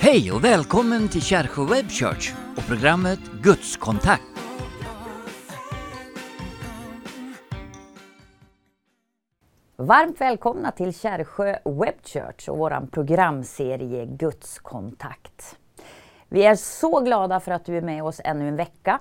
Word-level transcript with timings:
Hej 0.00 0.32
och 0.32 0.44
välkommen 0.44 1.08
till 1.08 1.22
Kärsjö 1.22 1.64
Web 1.64 1.90
Church 1.90 2.34
och 2.56 2.66
programmet 2.66 3.18
Gudskontakt. 3.42 4.22
Varmt 9.76 10.20
välkomna 10.20 10.70
till 10.70 10.94
Kärsjö 10.94 11.58
Web 11.64 11.94
Church 12.04 12.48
och 12.48 12.58
vår 12.58 12.86
programserie 12.90 14.06
Gudskontakt. 14.06 15.58
Vi 16.28 16.44
är 16.44 16.54
så 16.54 17.00
glada 17.00 17.40
för 17.40 17.52
att 17.52 17.64
du 17.64 17.76
är 17.76 17.82
med 17.82 18.04
oss 18.04 18.20
ännu 18.24 18.48
en 18.48 18.56
vecka. 18.56 19.00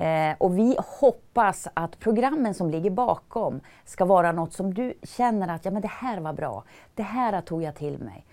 Eh, 0.00 0.34
och 0.38 0.58
vi 0.58 0.76
hoppas 1.00 1.68
att 1.74 1.98
programmen 1.98 2.54
som 2.54 2.70
ligger 2.70 2.90
bakom 2.90 3.60
ska 3.84 4.04
vara 4.04 4.32
något 4.32 4.52
som 4.52 4.74
du 4.74 4.94
känner 5.02 5.54
att 5.54 5.64
ja, 5.64 5.70
men 5.70 5.82
det 5.82 5.88
här 5.88 6.20
var 6.20 6.32
bra, 6.32 6.64
det 6.94 7.02
här 7.02 7.40
tog 7.40 7.62
jag 7.62 7.74
till 7.74 7.98
mig. 7.98 8.26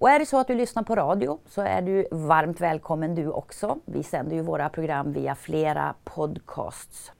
Och 0.00 0.10
är 0.10 0.18
det 0.18 0.26
så 0.26 0.38
att 0.38 0.46
du 0.46 0.54
lyssnar 0.54 0.82
på 0.82 0.94
radio 0.94 1.38
så 1.46 1.62
är 1.62 1.82
du 1.82 2.06
varmt 2.10 2.60
välkommen 2.60 3.14
du 3.14 3.30
också. 3.30 3.78
Vi 3.84 4.02
sänder 4.02 4.36
ju 4.36 4.42
våra 4.42 4.68
program 4.68 5.12
via 5.12 5.34
flera 5.34 5.94
podcasts. 6.04 7.12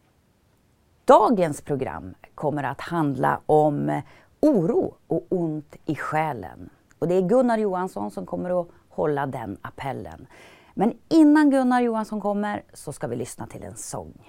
Dagens 1.04 1.60
program 1.60 2.14
kommer 2.34 2.62
att 2.62 2.80
handla 2.80 3.40
om 3.46 4.02
oro 4.40 4.94
och 5.06 5.26
ont 5.28 5.76
i 5.84 5.94
själen. 5.94 6.70
Och 6.98 7.08
det 7.08 7.14
är 7.14 7.22
Gunnar 7.22 7.58
Johansson 7.58 8.10
som 8.10 8.26
kommer 8.26 8.60
att 8.60 8.68
hålla 8.88 9.26
den 9.26 9.58
appellen. 9.62 10.26
Men 10.74 10.92
innan 11.08 11.50
Gunnar 11.50 11.80
Johansson 11.80 12.20
kommer 12.20 12.62
så 12.72 12.92
ska 12.92 13.06
vi 13.06 13.16
lyssna 13.16 13.46
till 13.46 13.62
en 13.62 13.76
sång. 13.76 14.24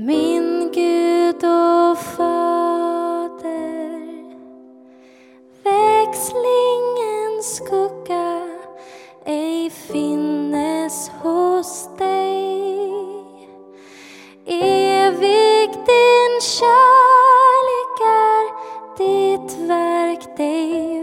Min 0.00 0.70
Gud 0.72 1.44
och 1.44 1.98
Fader. 1.98 3.36
Växlingens 5.64 7.56
skugga 7.56 8.42
ej 9.24 9.70
finnes 9.70 11.10
hos 11.22 11.88
dig. 11.98 12.92
Evig 14.46 15.70
din 15.70 16.40
kärlek 16.40 18.00
är, 18.00 18.46
ditt 18.98 19.58
verk 19.68 20.36
dig 20.36 20.95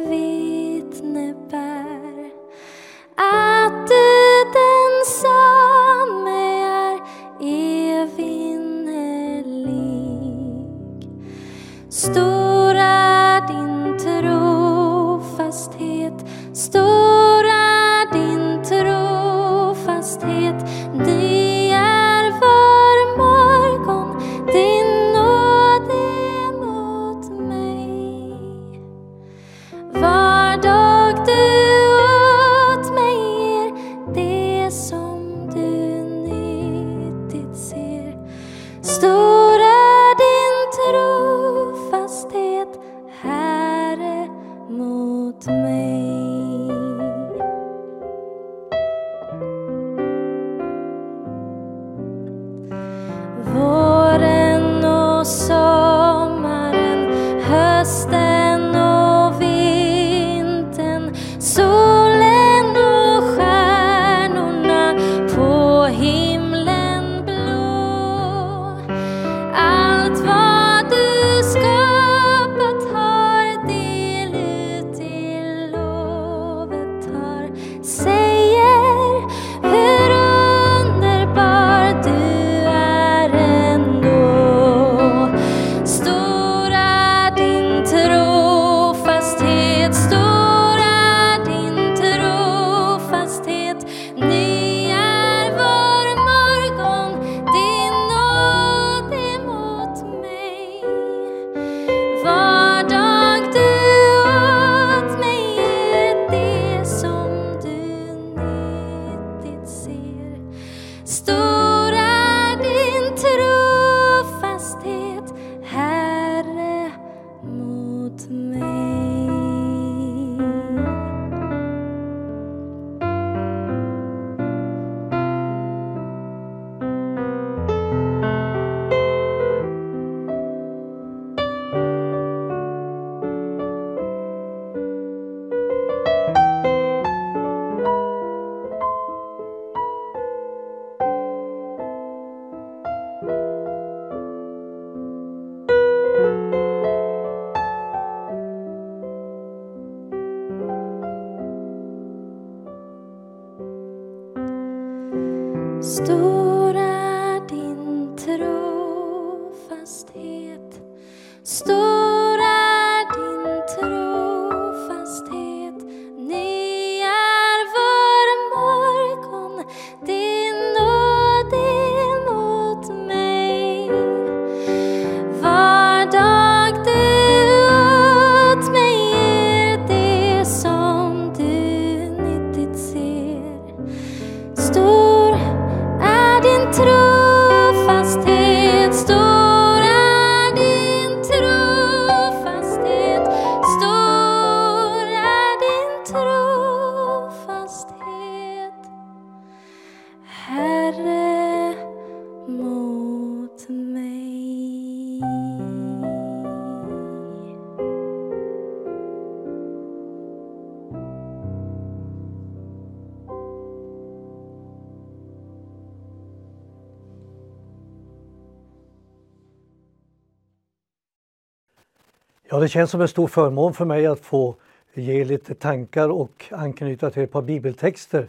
Ja, 222.54 222.60
det 222.60 222.68
känns 222.68 222.92
som 222.92 223.02
en 223.02 223.08
stor 223.08 223.28
förmån 223.28 223.74
för 223.74 223.86
mig 223.86 224.06
att 224.06 224.20
få 224.20 224.56
ge 224.94 225.26
lite 225.26 225.56
tankar 225.56 226.10
och 226.10 226.46
anknyta 226.52 227.10
till 227.10 227.24
ett 227.24 227.32
par 227.32 227.42
bibeltexter 227.42 228.28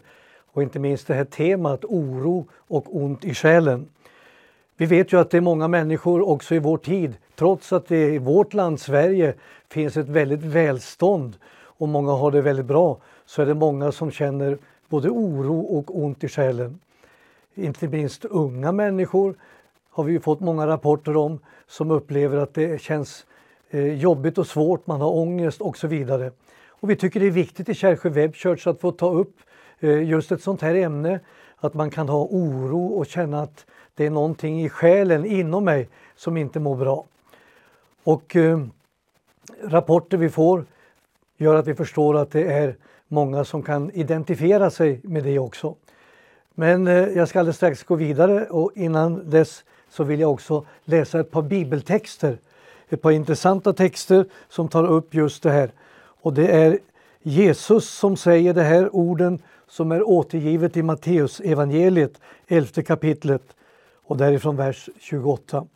och 0.53 0.63
inte 0.63 0.79
minst 0.79 1.07
det 1.07 1.15
här 1.15 1.25
temat 1.25 1.85
oro 1.85 2.47
och 2.53 2.97
ont 2.97 3.25
i 3.25 3.35
själen. 3.35 3.89
Vi 4.77 4.87
vet 4.87 5.13
ju 5.13 5.21
att 5.21 5.31
det 5.31 5.37
är 5.37 5.41
många 5.41 5.69
människor 5.69 6.29
också 6.29 6.55
i 6.55 6.59
vår 6.59 6.79
tid, 6.79 7.15
trots 7.35 7.73
att 7.73 7.87
det 7.87 8.15
i 8.15 8.19
vårt 8.19 8.55
land 8.55 8.81
Sverige 8.81 9.35
finns 9.69 9.97
ett 9.97 10.09
väldigt 10.09 10.43
välstånd 10.43 11.37
och 11.55 11.89
många 11.89 12.13
har 12.13 12.31
det 12.31 12.41
väldigt 12.41 12.67
bra, 12.67 12.99
så 13.27 13.43
är 13.43 13.47
det 13.47 13.55
många 13.55 13.93
som 13.93 14.11
känner 14.11 14.59
både 14.89 15.11
oro 15.11 15.61
och 15.61 15.99
ont 15.99 16.25
i 16.25 16.29
själen. 16.29 16.81
Inte 17.55 17.89
minst 17.89 18.25
unga 18.25 18.73
människor 18.73 19.35
har 19.91 20.05
vi 20.05 20.21
fått 20.21 20.41
många 20.41 20.67
rapporter 20.67 21.17
om 21.17 21.39
som 21.67 21.91
upplever 21.91 22.37
att 22.37 22.55
det 22.55 22.81
känns 22.81 23.27
Eh, 23.75 23.93
jobbigt 23.93 24.39
och 24.39 24.47
svårt, 24.47 24.87
man 24.87 25.01
har 25.01 25.11
ångest 25.11 25.61
och 25.61 25.77
så 25.77 25.87
vidare. 25.87 26.31
Och 26.69 26.91
vi 26.91 26.97
tycker 26.97 27.21
det 27.21 27.27
är 27.27 27.31
viktigt 27.31 27.69
i 27.69 27.75
Kärrsjö 27.75 28.09
Web 28.09 28.35
Church 28.35 28.67
att 28.67 28.81
få 28.81 28.93
ta 28.93 29.13
upp 29.13 29.37
eh, 29.81 30.03
just 30.03 30.33
ett 30.33 30.43
sånt 30.43 30.63
här 30.63 30.75
ämne, 30.75 31.21
att 31.57 31.75
man 31.75 31.91
kan 31.91 32.09
ha 32.09 32.29
oro 32.31 32.87
och 32.87 33.07
känna 33.07 33.43
att 33.43 33.67
det 33.95 34.07
är 34.07 34.11
någonting 34.11 34.65
i 34.65 34.69
själen 34.69 35.25
inom 35.25 35.65
mig 35.65 35.89
som 36.17 36.37
inte 36.37 36.61
mår 36.61 36.77
bra. 36.77 37.05
Och 38.05 38.37
eh, 38.37 38.61
rapporter 39.63 40.17
vi 40.17 40.29
får 40.29 40.65
gör 41.37 41.55
att 41.55 41.67
vi 41.67 41.75
förstår 41.75 42.17
att 42.17 42.31
det 42.31 42.53
är 42.53 42.77
många 43.09 43.45
som 43.45 43.63
kan 43.63 43.91
identifiera 43.91 44.71
sig 44.71 45.01
med 45.03 45.25
det 45.25 45.39
också. 45.39 45.75
Men 46.55 46.87
eh, 46.87 46.95
jag 46.95 47.29
ska 47.29 47.39
alldeles 47.39 47.57
strax 47.57 47.85
gå 47.85 47.95
vidare 47.95 48.47
och 48.47 48.71
innan 48.75 49.31
dess 49.31 49.65
så 49.89 50.05
vill 50.05 50.21
jag 50.21 50.33
också 50.33 50.67
läsa 50.85 51.21
ett 51.21 51.31
par 51.31 51.43
bibeltexter. 51.43 52.39
Ett 52.95 53.03
par 53.03 53.11
intressanta 53.11 53.73
texter 53.73 54.27
som 54.49 54.69
tar 54.69 54.87
upp 54.87 55.15
just 55.15 55.43
det 55.43 55.51
här. 55.51 55.71
Och 55.97 56.35
det 56.35 56.49
är 56.49 56.79
Jesus 57.23 57.89
som 57.89 58.17
säger 58.17 58.55
de 58.55 58.63
här 58.63 58.97
orden 58.97 59.39
som 59.69 59.93
är 59.93 60.09
återgivet 60.09 60.77
i 60.77 60.83
Matteus 60.83 61.41
evangeliet 61.41 62.21
11 62.49 62.83
kapitlet 62.83 63.43
och 64.05 64.17
därifrån 64.17 64.57
vers 64.57 64.89
28. 65.01 65.67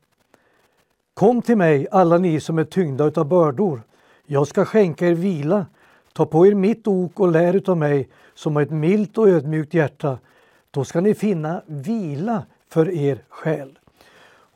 Kom 1.15 1.43
till 1.43 1.56
mig 1.56 1.87
alla 1.91 2.19
ni 2.19 2.41
som 2.41 2.59
är 2.59 2.65
tyngda 2.65 3.05
utav 3.05 3.29
bördor. 3.29 3.82
Jag 4.26 4.47
ska 4.47 4.65
skänka 4.65 5.06
er 5.06 5.15
vila. 5.15 5.67
Ta 6.12 6.26
på 6.26 6.47
er 6.47 6.55
mitt 6.55 6.87
ok 6.87 7.20
och 7.20 7.32
lär 7.32 7.55
utav 7.55 7.76
mig 7.76 8.09
som 8.35 8.56
har 8.56 8.62
ett 8.62 8.70
milt 8.70 9.19
och 9.19 9.29
ödmjukt 9.29 9.75
hjärta. 9.75 10.19
Då 10.70 10.85
ska 10.85 11.00
ni 11.00 11.15
finna 11.15 11.62
vila 11.67 12.43
för 12.69 12.91
er 12.91 13.19
själ. 13.29 13.79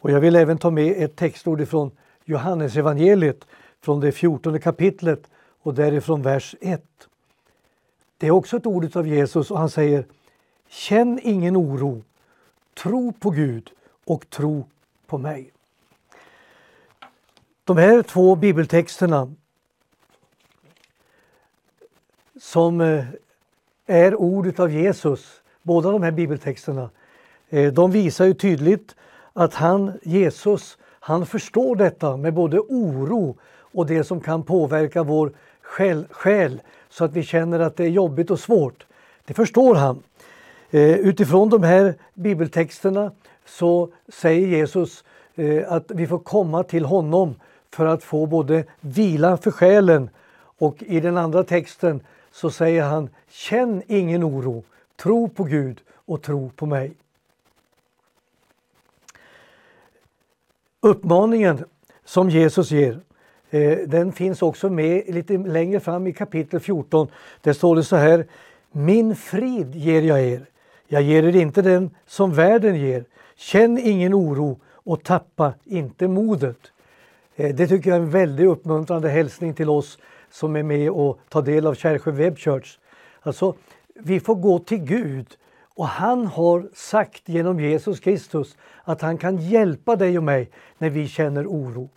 Och 0.00 0.10
jag 0.10 0.20
vill 0.20 0.36
även 0.36 0.58
ta 0.58 0.70
med 0.70 1.04
ett 1.04 1.16
textord 1.16 1.60
ifrån 1.60 1.90
Johannes 2.32 2.76
evangeliet 2.76 3.46
från 3.80 4.00
det 4.00 4.12
14 4.12 4.60
kapitlet 4.60 5.30
och 5.62 5.74
därifrån 5.74 6.22
vers 6.22 6.54
1. 6.60 6.82
Det 8.18 8.26
är 8.26 8.30
också 8.30 8.56
ett 8.56 8.66
ord 8.66 8.96
av 8.96 9.08
Jesus 9.08 9.50
och 9.50 9.58
han 9.58 9.70
säger 9.70 10.06
Känn 10.68 11.20
ingen 11.22 11.56
oro, 11.56 12.02
tro 12.74 13.12
på 13.12 13.30
Gud 13.30 13.70
och 14.04 14.30
tro 14.30 14.64
på 15.06 15.18
mig. 15.18 15.52
De 17.64 17.76
här 17.76 18.02
två 18.02 18.36
bibeltexterna 18.36 19.34
som 22.40 22.80
eh, 22.80 23.04
är 23.86 24.14
ordet 24.14 24.60
av 24.60 24.70
Jesus, 24.70 25.40
båda 25.62 25.90
de 25.90 26.02
här 26.02 26.10
bibeltexterna, 26.10 26.90
eh, 27.48 27.72
de 27.72 27.90
visar 27.90 28.24
ju 28.24 28.34
tydligt 28.34 28.96
att 29.32 29.54
han, 29.54 29.92
Jesus, 30.02 30.78
han 31.04 31.26
förstår 31.26 31.76
detta 31.76 32.16
med 32.16 32.34
både 32.34 32.60
oro 32.60 33.36
och 33.72 33.86
det 33.86 34.04
som 34.04 34.20
kan 34.20 34.42
påverka 34.42 35.02
vår 35.02 35.32
själ, 35.62 36.06
själ 36.10 36.60
så 36.88 37.04
att 37.04 37.12
vi 37.12 37.22
känner 37.22 37.60
att 37.60 37.76
det 37.76 37.84
är 37.84 37.88
jobbigt 37.88 38.30
och 38.30 38.40
svårt. 38.40 38.86
Det 39.24 39.34
förstår 39.34 39.74
han. 39.74 40.02
Eh, 40.70 40.92
utifrån 40.92 41.48
de 41.48 41.62
här 41.62 41.94
bibeltexterna 42.14 43.10
så 43.46 43.88
säger 44.08 44.46
Jesus 44.46 45.04
eh, 45.34 45.72
att 45.72 45.90
vi 45.90 46.06
får 46.06 46.18
komma 46.18 46.62
till 46.62 46.84
honom 46.84 47.34
för 47.70 47.86
att 47.86 48.04
få 48.04 48.26
både 48.26 48.64
vila 48.80 49.36
för 49.36 49.50
själen 49.50 50.10
och 50.58 50.82
i 50.82 51.00
den 51.00 51.16
andra 51.16 51.44
texten 51.44 52.00
så 52.32 52.50
säger 52.50 52.82
han 52.82 53.08
Känn 53.28 53.82
ingen 53.86 54.24
oro, 54.24 54.64
tro 55.02 55.28
på 55.28 55.44
Gud 55.44 55.80
och 56.06 56.22
tro 56.22 56.50
på 56.56 56.66
mig. 56.66 56.92
Uppmaningen 60.84 61.64
som 62.04 62.30
Jesus 62.30 62.70
ger 62.70 63.00
eh, 63.50 63.78
den 63.86 64.12
finns 64.12 64.42
också 64.42 64.70
med 64.70 65.14
lite 65.14 65.38
längre 65.38 65.80
fram 65.80 66.06
i 66.06 66.12
kapitel 66.12 66.60
14. 66.60 67.08
Där 67.40 67.52
står 67.52 67.76
det 67.76 67.84
så 67.84 67.96
här 67.96 68.26
Min 68.72 69.16
frid 69.16 69.74
ger 69.74 70.02
jag 70.02 70.20
er. 70.20 70.46
Jag 70.88 71.02
ger 71.02 71.22
er 71.22 71.36
inte 71.36 71.62
den 71.62 71.90
som 72.06 72.34
världen 72.34 72.76
ger. 72.76 73.04
Känn 73.36 73.78
ingen 73.78 74.14
oro 74.14 74.60
och 74.72 75.02
tappa 75.02 75.54
inte 75.64 76.08
modet. 76.08 76.58
Eh, 77.36 77.54
det 77.54 77.66
tycker 77.66 77.90
jag 77.90 77.96
är 77.96 78.02
en 78.02 78.10
väldigt 78.10 78.46
uppmuntrande 78.46 79.08
hälsning 79.08 79.54
till 79.54 79.70
oss 79.70 79.98
som 80.30 80.56
är 80.56 80.62
med 80.62 80.90
och 80.90 81.18
tar 81.28 81.42
del 81.42 81.66
av 81.66 81.74
Kärrsjö 81.74 82.10
Web 82.10 82.38
Church. 82.38 82.78
Alltså, 83.20 83.54
vi 83.94 84.20
får 84.20 84.34
gå 84.34 84.58
till 84.58 84.78
Gud 84.78 85.26
och 85.74 85.86
han 85.86 86.26
har 86.26 86.68
sagt 86.74 87.28
genom 87.28 87.60
Jesus 87.60 88.00
Kristus 88.00 88.56
att 88.84 89.00
han 89.00 89.18
kan 89.18 89.36
hjälpa 89.36 89.96
dig 89.96 90.18
och 90.18 90.24
mig 90.24 90.50
när 90.78 90.90
vi 90.90 91.08
känner 91.08 91.46
oro. 91.46 91.88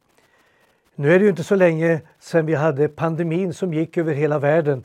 Nu 0.95 1.13
är 1.13 1.19
det 1.19 1.23
ju 1.23 1.29
inte 1.29 1.43
så 1.43 1.55
länge 1.55 2.01
sedan 2.19 2.45
vi 2.45 2.55
hade 2.55 2.87
pandemin 2.87 3.53
som 3.53 3.73
gick 3.73 3.97
över 3.97 4.13
hela 4.13 4.39
världen 4.39 4.83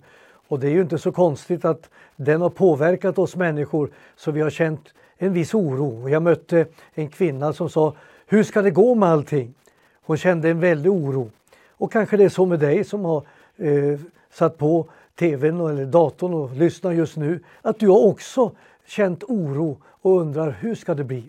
och 0.48 0.60
det 0.60 0.66
är 0.66 0.70
ju 0.70 0.80
inte 0.80 0.98
så 0.98 1.12
konstigt 1.12 1.64
att 1.64 1.90
den 2.16 2.40
har 2.40 2.50
påverkat 2.50 3.18
oss 3.18 3.36
människor 3.36 3.90
så 4.16 4.30
vi 4.30 4.40
har 4.40 4.50
känt 4.50 4.94
en 5.18 5.32
viss 5.32 5.54
oro. 5.54 6.08
Jag 6.08 6.22
mötte 6.22 6.66
en 6.94 7.08
kvinna 7.08 7.52
som 7.52 7.70
sa 7.70 7.94
Hur 8.26 8.42
ska 8.42 8.62
det 8.62 8.70
gå 8.70 8.94
med 8.94 9.08
allting? 9.08 9.54
Hon 10.02 10.16
kände 10.16 10.50
en 10.50 10.60
väldig 10.60 10.92
oro. 10.92 11.30
Och 11.70 11.92
kanske 11.92 12.16
det 12.16 12.24
är 12.24 12.28
så 12.28 12.46
med 12.46 12.60
dig 12.60 12.84
som 12.84 13.04
har 13.04 13.22
eh, 13.56 13.98
satt 14.30 14.58
på 14.58 14.90
tvn 15.18 15.60
eller 15.60 15.86
datorn 15.86 16.34
och 16.34 16.56
lyssnar 16.56 16.92
just 16.92 17.16
nu 17.16 17.40
att 17.62 17.78
du 17.78 17.88
har 17.88 18.06
också 18.06 18.52
känt 18.90 19.24
oro 19.24 19.78
och 19.84 20.20
undrar 20.20 20.50
hur 20.60 20.74
ska 20.74 20.94
det 20.94 21.04
bli? 21.04 21.24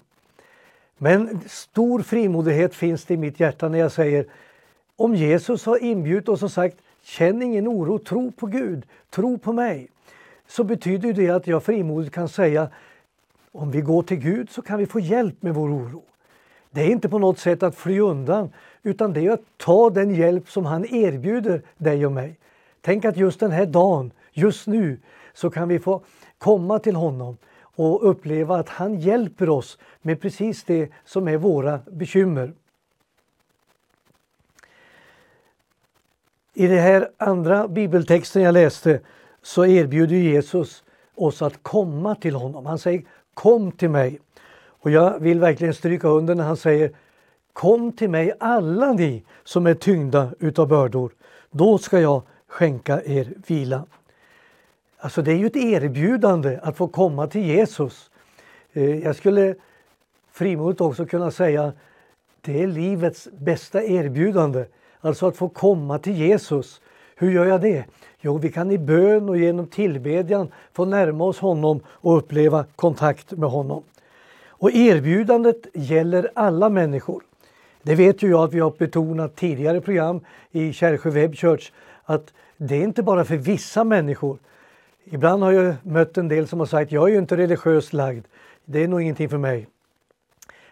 Men 0.97 1.39
stor 1.47 2.01
frimodighet 2.01 2.75
finns 2.75 3.05
det 3.05 3.13
i 3.13 3.17
mitt 3.17 3.39
hjärta 3.39 3.69
när 3.69 3.79
jag 3.79 3.91
säger 3.91 4.25
om 4.95 5.15
Jesus 5.15 5.65
har 5.65 5.83
inbjudit 5.83 6.29
oss 6.29 6.43
och 6.43 6.51
sagt 6.51 6.77
känn 7.03 7.41
ingen 7.41 7.67
oro, 7.67 7.99
tro 7.99 8.31
på 8.31 8.45
Gud, 8.45 8.83
tro 9.09 9.37
på 9.37 9.53
mig. 9.53 9.87
Så 10.47 10.63
betyder 10.63 11.13
det 11.13 11.29
att 11.29 11.47
jag 11.47 11.63
frimodigt 11.63 12.13
kan 12.13 12.29
säga 12.29 12.69
om 13.51 13.71
vi 13.71 13.81
går 13.81 14.03
till 14.03 14.17
Gud 14.17 14.49
så 14.49 14.61
kan 14.61 14.79
vi 14.79 14.85
få 14.85 14.99
hjälp 14.99 15.41
med 15.41 15.55
vår 15.55 15.69
oro. 15.69 16.03
Det 16.71 16.81
är 16.81 16.89
inte 16.89 17.09
på 17.09 17.19
något 17.19 17.39
sätt 17.39 17.63
att 17.63 17.75
fly 17.75 17.99
undan 17.99 18.49
utan 18.83 19.13
det 19.13 19.25
är 19.25 19.31
att 19.31 19.57
ta 19.57 19.89
den 19.89 20.15
hjälp 20.15 20.49
som 20.49 20.65
han 20.65 20.85
erbjuder 20.85 21.61
dig 21.77 22.05
och 22.05 22.11
mig. 22.11 22.35
Tänk 22.81 23.05
att 23.05 23.17
just 23.17 23.39
den 23.39 23.51
här 23.51 23.65
dagen, 23.65 24.11
just 24.31 24.67
nu, 24.67 24.97
så 25.33 25.49
kan 25.49 25.67
vi 25.67 25.79
få 25.79 26.01
komma 26.37 26.79
till 26.79 26.95
honom 26.95 27.37
och 27.75 28.09
uppleva 28.09 28.57
att 28.57 28.69
han 28.69 28.99
hjälper 28.99 29.49
oss 29.49 29.77
med 30.01 30.21
precis 30.21 30.63
det 30.63 30.89
som 31.05 31.27
är 31.27 31.37
våra 31.37 31.79
bekymmer. 31.91 32.53
I 36.53 36.67
den 36.67 36.79
här 36.79 37.09
andra 37.17 37.67
bibeltexten 37.67 38.41
jag 38.41 38.53
läste 38.53 38.99
så 39.41 39.65
erbjuder 39.65 40.15
Jesus 40.15 40.83
oss 41.15 41.41
att 41.41 41.63
komma 41.63 42.15
till 42.15 42.35
honom. 42.35 42.65
Han 42.65 42.79
säger 42.79 43.03
Kom 43.33 43.71
till 43.71 43.89
mig. 43.89 44.19
Och 44.53 44.91
jag 44.91 45.19
vill 45.19 45.39
verkligen 45.39 45.73
stryka 45.73 46.07
under 46.07 46.35
när 46.35 46.43
han 46.43 46.57
säger 46.57 46.91
Kom 47.53 47.91
till 47.91 48.09
mig 48.09 48.33
alla 48.39 48.93
ni 48.93 49.23
som 49.43 49.67
är 49.67 49.73
tyngda 49.73 50.33
utav 50.39 50.67
bördor. 50.67 51.11
Då 51.51 51.77
ska 51.77 51.99
jag 51.99 52.21
skänka 52.47 53.01
er 53.03 53.33
vila. 53.47 53.85
Alltså 55.03 55.21
det 55.21 55.31
är 55.31 55.35
ju 55.35 55.45
ett 55.45 55.55
erbjudande 55.55 56.59
att 56.63 56.77
få 56.77 56.87
komma 56.87 57.27
till 57.27 57.41
Jesus. 57.41 58.11
Eh, 58.73 58.99
jag 58.99 59.15
skulle 59.15 59.55
frimodigt 60.31 60.81
också 60.81 61.05
kunna 61.05 61.31
säga 61.31 61.73
det 62.41 62.63
är 62.63 62.67
livets 62.67 63.27
bästa 63.39 63.83
erbjudande. 63.83 64.65
Alltså 64.99 65.27
att 65.27 65.37
få 65.37 65.49
komma 65.49 65.99
till 65.99 66.13
Jesus. 66.13 66.81
Hur 67.15 67.31
gör 67.31 67.45
jag 67.45 67.61
det? 67.61 67.85
Jo, 68.19 68.37
vi 68.37 68.51
kan 68.51 68.71
i 68.71 68.77
bön 68.77 69.29
och 69.29 69.37
genom 69.37 69.67
tillbedjan 69.67 70.51
få 70.73 70.85
närma 70.85 71.23
oss 71.23 71.39
honom 71.39 71.79
och 71.87 72.17
uppleva 72.17 72.65
kontakt 72.75 73.31
med 73.31 73.49
honom. 73.49 73.83
Och 74.47 74.71
erbjudandet 74.71 75.67
gäller 75.73 76.31
alla 76.35 76.69
människor. 76.69 77.23
Det 77.83 77.95
vet 77.95 78.23
ju 78.23 78.29
jag 78.29 78.43
att 78.43 78.53
vi 78.53 78.59
har 78.59 78.73
betonat 78.77 79.35
tidigare 79.35 79.81
program 79.81 80.19
i 80.51 80.73
Kärrsjö 80.73 81.09
Web 81.09 81.35
Church 81.35 81.71
att 82.03 82.33
det 82.57 82.75
är 82.75 82.83
inte 82.83 83.03
bara 83.03 83.25
för 83.25 83.37
vissa 83.37 83.83
människor. 83.83 84.37
Ibland 85.03 85.43
har 85.43 85.51
jag 85.51 85.75
mött 85.83 86.17
en 86.17 86.27
del 86.27 86.47
som 86.47 86.59
har 86.59 86.65
sagt 86.65 86.91
jag 86.91 87.09
är 87.09 87.13
ju 87.13 87.19
inte 87.19 87.37
religiöst 87.37 87.93
lagd. 87.93 88.25
Det 88.65 88.83
är 88.83 88.87
nog 88.87 89.01
ingenting 89.01 89.29
för 89.29 89.37
mig. 89.37 89.67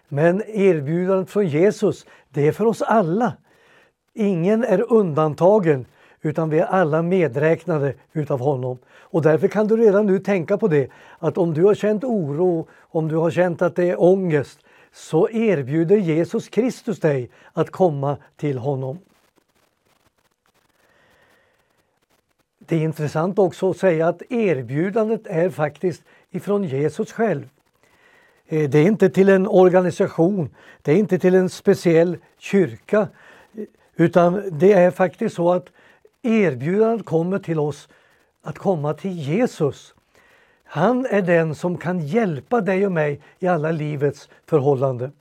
Men 0.08 0.44
erbjudandet 0.48 1.30
från 1.30 1.48
Jesus, 1.48 2.06
det 2.30 2.48
är 2.48 2.52
för 2.52 2.66
oss 2.66 2.82
alla. 2.82 3.34
Ingen 4.14 4.64
är 4.64 4.94
undantagen 4.94 5.86
utan 6.22 6.50
vi 6.50 6.60
är 6.60 6.66
alla 6.66 7.02
medräknade 7.02 7.94
utav 8.14 8.40
honom. 8.40 8.78
Och 8.88 9.22
därför 9.22 9.48
kan 9.48 9.68
du 9.68 9.78
redan 9.78 10.06
nu 10.06 10.20
tänka 10.20 10.58
på 10.58 10.68
det 10.68 10.90
att 11.20 11.38
om 11.38 11.54
du 11.54 11.64
har 11.64 11.74
känt 11.74 12.04
oro, 12.04 12.68
om 12.80 13.08
du 13.08 13.16
har 13.16 13.32
känt 13.32 13.62
att 13.62 13.76
det 13.76 13.90
är 13.90 14.02
ångest 14.02 14.60
så 14.94 15.30
erbjuder 15.30 15.98
Jesus 15.98 16.50
Kristus 16.50 17.00
dig 17.00 17.30
att 17.54 17.70
komma 17.70 18.18
till 18.38 18.58
honom. 18.58 19.00
Det 22.70 22.76
är 22.76 22.80
intressant 22.80 23.40
också 23.40 23.70
att 23.70 23.78
säga 23.78 24.08
att 24.08 24.22
erbjudandet 24.30 25.28
är 25.28 25.50
faktiskt 25.50 26.04
ifrån 26.32 26.64
Jesus 26.64 27.12
själv. 27.12 27.50
Eh, 28.48 28.70
det 28.70 28.80
är 28.80 28.86
inte 28.86 29.10
till 29.10 29.30
en 29.30 29.48
organisation, 29.48 30.50
det 30.82 30.92
är 30.92 30.96
inte 30.96 31.20
till 31.20 31.36
en 31.36 31.50
speciell 31.50 32.18
kyrka 32.38 33.08
eh, 33.54 33.64
utan 33.96 34.44
det 34.52 34.74
är 34.74 34.92
faktiskt 34.92 35.36
så 35.36 35.52
att 35.52 35.66
erbjudandet 36.22 37.06
kommer 37.06 37.40
till 37.40 37.60
oss 37.60 37.90
att 38.44 38.58
komma 38.58 38.94
till 38.94 39.18
Jesus. 39.18 39.94
Han 40.64 41.06
är 41.06 41.22
den 41.22 41.56
som 41.56 41.78
kan 41.78 42.00
hjälpa 42.00 42.62
dig 42.62 42.86
och 42.86 42.92
mig 42.92 43.22
i 43.40 43.48
alla 43.48 43.72
livets 43.72 44.30
förhållanden. 44.46 45.12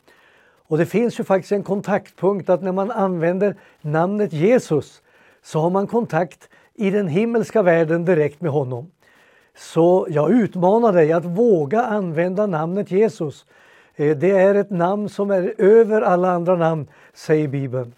Och 0.69 0.78
det 0.78 0.87
finns 0.87 1.21
ju 1.21 1.25
faktiskt 1.25 1.52
en 1.52 1.62
kontaktpunkt 1.62 2.49
att 2.49 2.62
när 2.62 2.73
man 2.73 2.90
använder 2.90 3.57
namnet 3.81 4.33
Jesus 4.33 5.02
så 5.43 5.61
har 5.61 5.71
man 5.71 5.87
kontakt 5.87 6.49
i 6.78 6.90
den 6.90 7.08
himmelska 7.08 7.62
världen 7.62 8.04
direkt 8.04 8.40
med 8.40 8.50
honom. 8.50 8.90
Så 9.56 10.06
jag 10.11 10.30
utmanar 10.30 10.92
dig 10.92 11.12
att 11.12 11.25
våga 11.25 11.82
använda 11.82 12.47
namnet 12.47 12.90
Jesus. 12.90 13.47
Eh, 13.94 14.16
det 14.16 14.30
är 14.30 14.54
ett 14.54 14.70
namn 14.70 15.08
som 15.08 15.30
är 15.30 15.54
över 15.58 16.02
alla 16.02 16.30
andra 16.30 16.56
namn, 16.56 16.87
säger 17.14 17.49
Bibeln. 17.49 17.92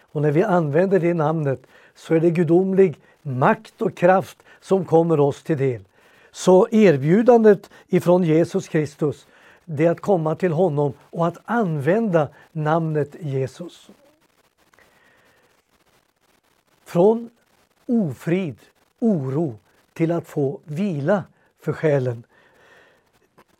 Och 0.00 0.22
när 0.22 0.32
vi 0.32 0.42
använder 0.42 1.00
det 1.00 1.14
namnet 1.14 1.62
så 1.94 2.14
är 2.14 2.20
det 2.20 2.30
gudomlig 2.30 2.98
makt 3.22 3.82
och 3.82 3.96
kraft 3.96 4.42
som 4.60 4.84
kommer 4.84 5.20
oss 5.20 5.42
till 5.42 5.58
del. 5.58 5.84
Så 6.32 6.68
erbjudandet 6.70 7.70
ifrån 7.88 8.22
Jesus 8.22 8.68
Kristus 8.68 9.26
det 9.64 9.86
är 9.86 9.90
att 9.90 10.00
komma 10.00 10.34
till 10.34 10.52
honom 10.52 10.92
och 11.00 11.26
att 11.26 11.38
använda 11.44 12.28
namnet 12.52 13.16
Jesus. 13.20 13.90
Från 16.84 17.30
ofrid, 17.86 18.56
oro 18.98 19.58
till 19.92 20.12
att 20.12 20.26
få 20.26 20.60
vila 20.64 21.24
för 21.60 21.72
själen. 21.72 22.24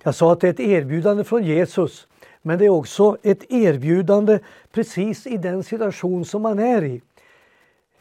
Jag 0.02 0.14
sa 0.14 0.32
att 0.32 0.40
det 0.40 0.48
är 0.48 0.52
ett 0.52 0.60
erbjudande 0.60 1.24
från 1.24 1.44
Jesus 1.44 2.06
men 2.46 2.58
det 2.58 2.64
är 2.64 2.68
också 2.68 3.16
ett 3.22 3.50
erbjudande 3.52 4.38
precis 4.72 5.26
i 5.26 5.36
den 5.36 5.62
situation 5.62 6.24
som 6.24 6.42
man 6.42 6.58
är 6.58 6.84
i. 6.84 7.02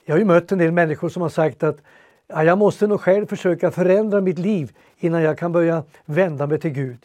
Jag 0.06 0.13
har 0.13 0.20
ju 0.20 0.25
mött 0.25 0.51
en 0.51 0.58
del 0.58 0.72
människor 0.72 1.10
som 1.10 1.22
har 1.22 1.30
sagt 1.30 1.63
att 1.63 1.77
ja, 2.27 2.44
jag 2.44 2.58
måste 2.58 2.88
nog 2.88 3.01
själv 3.01 3.25
försöka 3.25 3.72
förändra 3.72 4.22
mitt 4.22 4.39
liv 4.39 4.75
innan 5.00 5.22
jag 5.22 5.38
kan 5.38 5.51
börja 5.51 5.84
vända 6.06 6.48
mig 6.48 6.60
till 6.60 6.72
Gud. 6.72 6.98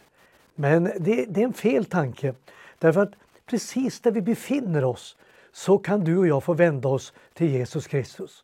Men 0.55 0.83
det, 0.83 1.25
det 1.29 1.41
är 1.41 1.45
en 1.45 1.53
fel 1.53 1.85
tanke. 1.85 2.33
Därför 2.79 3.01
att 3.01 3.11
precis 3.45 3.99
där 3.99 4.11
vi 4.11 4.21
befinner 4.21 4.83
oss 4.83 5.17
så 5.51 5.77
kan 5.77 6.03
du 6.03 6.17
och 6.17 6.27
jag 6.27 6.43
få 6.43 6.53
vända 6.53 6.89
oss 6.89 7.13
till 7.33 7.49
Jesus 7.49 7.87
Kristus. 7.87 8.43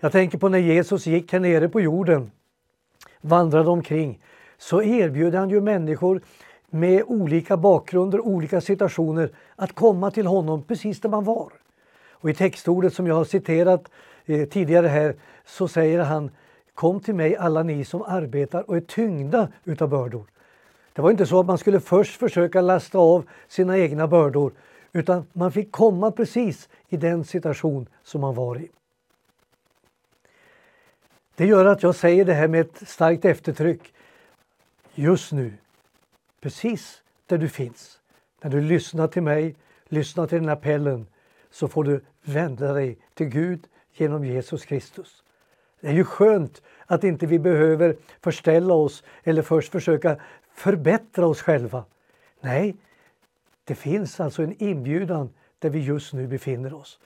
Jag 0.00 0.12
tänker 0.12 0.38
på 0.38 0.48
när 0.48 0.58
Jesus 0.58 1.06
gick 1.06 1.32
här 1.32 1.40
nere 1.40 1.68
på 1.68 1.80
jorden, 1.80 2.30
vandrade 3.20 3.70
omkring, 3.70 4.20
så 4.58 4.82
erbjöd 4.82 5.34
han 5.34 5.50
ju 5.50 5.60
människor 5.60 6.20
med 6.70 7.02
olika 7.06 7.56
bakgrunder, 7.56 8.20
olika 8.20 8.60
situationer 8.60 9.30
att 9.56 9.72
komma 9.72 10.10
till 10.10 10.26
honom 10.26 10.62
precis 10.62 11.00
där 11.00 11.08
man 11.08 11.24
var. 11.24 11.52
Och 12.10 12.30
I 12.30 12.34
textordet 12.34 12.94
som 12.94 13.06
jag 13.06 13.14
har 13.14 13.24
citerat 13.24 13.90
eh, 14.24 14.48
tidigare 14.48 14.86
här 14.86 15.16
så 15.44 15.68
säger 15.68 16.00
han 16.00 16.30
Kom 16.74 17.00
till 17.00 17.14
mig 17.14 17.36
alla 17.36 17.62
ni 17.62 17.84
som 17.84 18.02
arbetar 18.02 18.70
och 18.70 18.76
är 18.76 18.80
tyngda 18.80 19.48
utav 19.64 19.88
bördor. 19.88 20.24
Det 20.92 21.02
var 21.02 21.10
inte 21.10 21.26
så 21.26 21.40
att 21.40 21.46
man 21.46 21.58
skulle 21.58 21.80
först 21.80 22.20
försöka 22.20 22.60
lasta 22.60 22.98
av 22.98 23.24
sina 23.48 23.78
egna 23.78 24.06
bördor 24.06 24.52
utan 24.92 25.26
man 25.32 25.52
fick 25.52 25.72
komma 25.72 26.10
precis 26.10 26.68
i 26.88 26.96
den 26.96 27.24
situation 27.24 27.88
som 28.02 28.20
man 28.20 28.34
var 28.34 28.60
i. 28.60 28.68
Det 31.36 31.46
gör 31.46 31.64
att 31.64 31.82
jag 31.82 31.94
säger 31.94 32.24
det 32.24 32.34
här 32.34 32.48
med 32.48 32.60
ett 32.60 32.88
starkt 32.88 33.24
eftertryck. 33.24 33.94
Just 34.94 35.32
nu, 35.32 35.52
precis 36.40 37.02
där 37.26 37.38
du 37.38 37.48
finns, 37.48 37.98
när 38.42 38.50
du 38.50 38.60
lyssnar 38.60 39.08
till 39.08 39.22
mig, 39.22 39.56
lyssnar 39.88 40.26
till 40.26 40.38
den 40.38 40.48
appellen, 40.48 41.06
så 41.50 41.68
får 41.68 41.84
du 41.84 42.00
vända 42.22 42.72
dig 42.72 42.98
till 43.14 43.26
Gud 43.26 43.66
genom 43.92 44.24
Jesus 44.24 44.64
Kristus. 44.64 45.22
Det 45.80 45.88
är 45.88 45.92
ju 45.92 46.04
skönt 46.04 46.62
att 46.86 47.04
inte 47.04 47.26
vi 47.26 47.38
behöver 47.38 47.96
förställa 48.20 48.74
oss 48.74 49.04
eller 49.24 49.42
först 49.42 49.72
försöka 49.72 50.16
förbättra 50.54 51.26
oss 51.26 51.42
själva. 51.42 51.84
Nej, 52.40 52.76
det 53.64 53.74
finns 53.74 54.20
alltså 54.20 54.42
en 54.42 54.62
inbjudan 54.62 55.30
där 55.58 55.70
vi 55.70 55.78
just 55.78 56.12
nu 56.12 56.26
befinner 56.26 56.74
oss. 56.74 56.98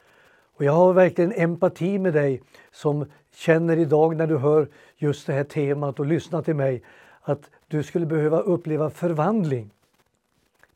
Och 0.56 0.64
jag 0.64 0.72
har 0.72 0.92
verkligen 0.92 1.32
empati 1.32 1.98
med 1.98 2.12
dig 2.12 2.42
som 2.70 3.06
känner 3.34 3.76
idag 3.76 4.16
när 4.16 4.26
du 4.26 4.38
hör 4.38 4.68
just 4.96 5.26
det 5.26 5.32
här 5.32 5.44
temat 5.44 6.00
och 6.00 6.06
lyssnar 6.06 6.42
till 6.42 6.54
mig 6.54 6.82
att 7.20 7.50
du 7.68 7.82
skulle 7.82 8.06
behöva 8.06 8.40
uppleva 8.40 8.90
förvandling. 8.90 9.70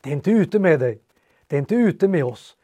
Det 0.00 0.10
är 0.10 0.14
inte 0.14 0.30
ute 0.30 0.58
med 0.58 0.80
dig, 0.80 0.98
det 1.46 1.56
är 1.56 1.60
inte 1.60 1.74
ute 1.74 2.08
med 2.08 2.24
oss, 2.24 2.56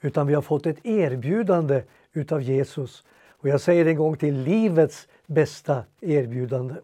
utan 0.00 0.26
vi 0.26 0.34
har 0.34 0.42
fått 0.42 0.66
ett 0.66 0.86
erbjudande 0.86 1.82
utav 2.12 2.42
Jesus. 2.42 3.04
Och 3.28 3.48
jag 3.48 3.60
säger 3.60 3.86
en 3.86 3.96
gång 3.96 4.16
till, 4.16 4.42
livets 4.42 5.08
bästa 5.26 5.84
erbjudande. 6.00 6.74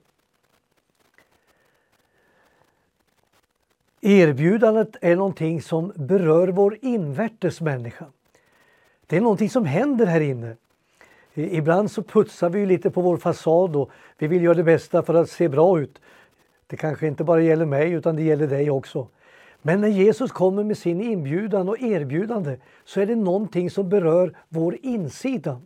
Erbjudandet 4.00 4.96
är 5.00 5.16
någonting 5.16 5.62
som 5.62 5.92
berör 5.96 6.48
vår 6.48 6.78
invärtes 6.80 7.60
människa. 7.60 8.06
Det 9.06 9.16
är 9.16 9.20
någonting 9.20 9.50
som 9.50 9.64
händer 9.64 10.06
här 10.06 10.20
inne. 10.20 10.56
Ibland 11.34 11.90
så 11.90 12.02
putsar 12.02 12.50
vi 12.50 12.66
lite 12.66 12.90
på 12.90 13.00
vår 13.00 13.16
fasad 13.16 13.76
och 13.76 13.90
vi 14.18 14.26
vill 14.26 14.42
göra 14.42 14.54
det 14.54 14.64
bästa 14.64 15.02
för 15.02 15.14
att 15.14 15.30
se 15.30 15.48
bra 15.48 15.80
ut. 15.80 16.00
Det 16.66 16.76
kanske 16.76 17.06
inte 17.06 17.24
bara 17.24 17.42
gäller 17.42 17.66
mig 17.66 17.92
utan 17.92 18.16
det 18.16 18.22
gäller 18.22 18.46
dig 18.46 18.70
också. 18.70 19.08
Men 19.62 19.80
när 19.80 19.88
Jesus 19.88 20.32
kommer 20.32 20.64
med 20.64 20.78
sin 20.78 21.00
inbjudan 21.00 21.68
och 21.68 21.80
erbjudande 21.80 22.56
så 22.84 23.00
är 23.00 23.06
det 23.06 23.16
någonting 23.16 23.70
som 23.70 23.88
berör 23.88 24.36
vår 24.48 24.76
insida. 24.82 25.60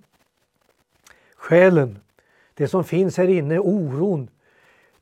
Själen, 1.36 1.98
det 2.54 2.68
som 2.68 2.84
finns 2.84 3.16
här 3.16 3.28
inne, 3.28 3.58
oron. 3.58 4.28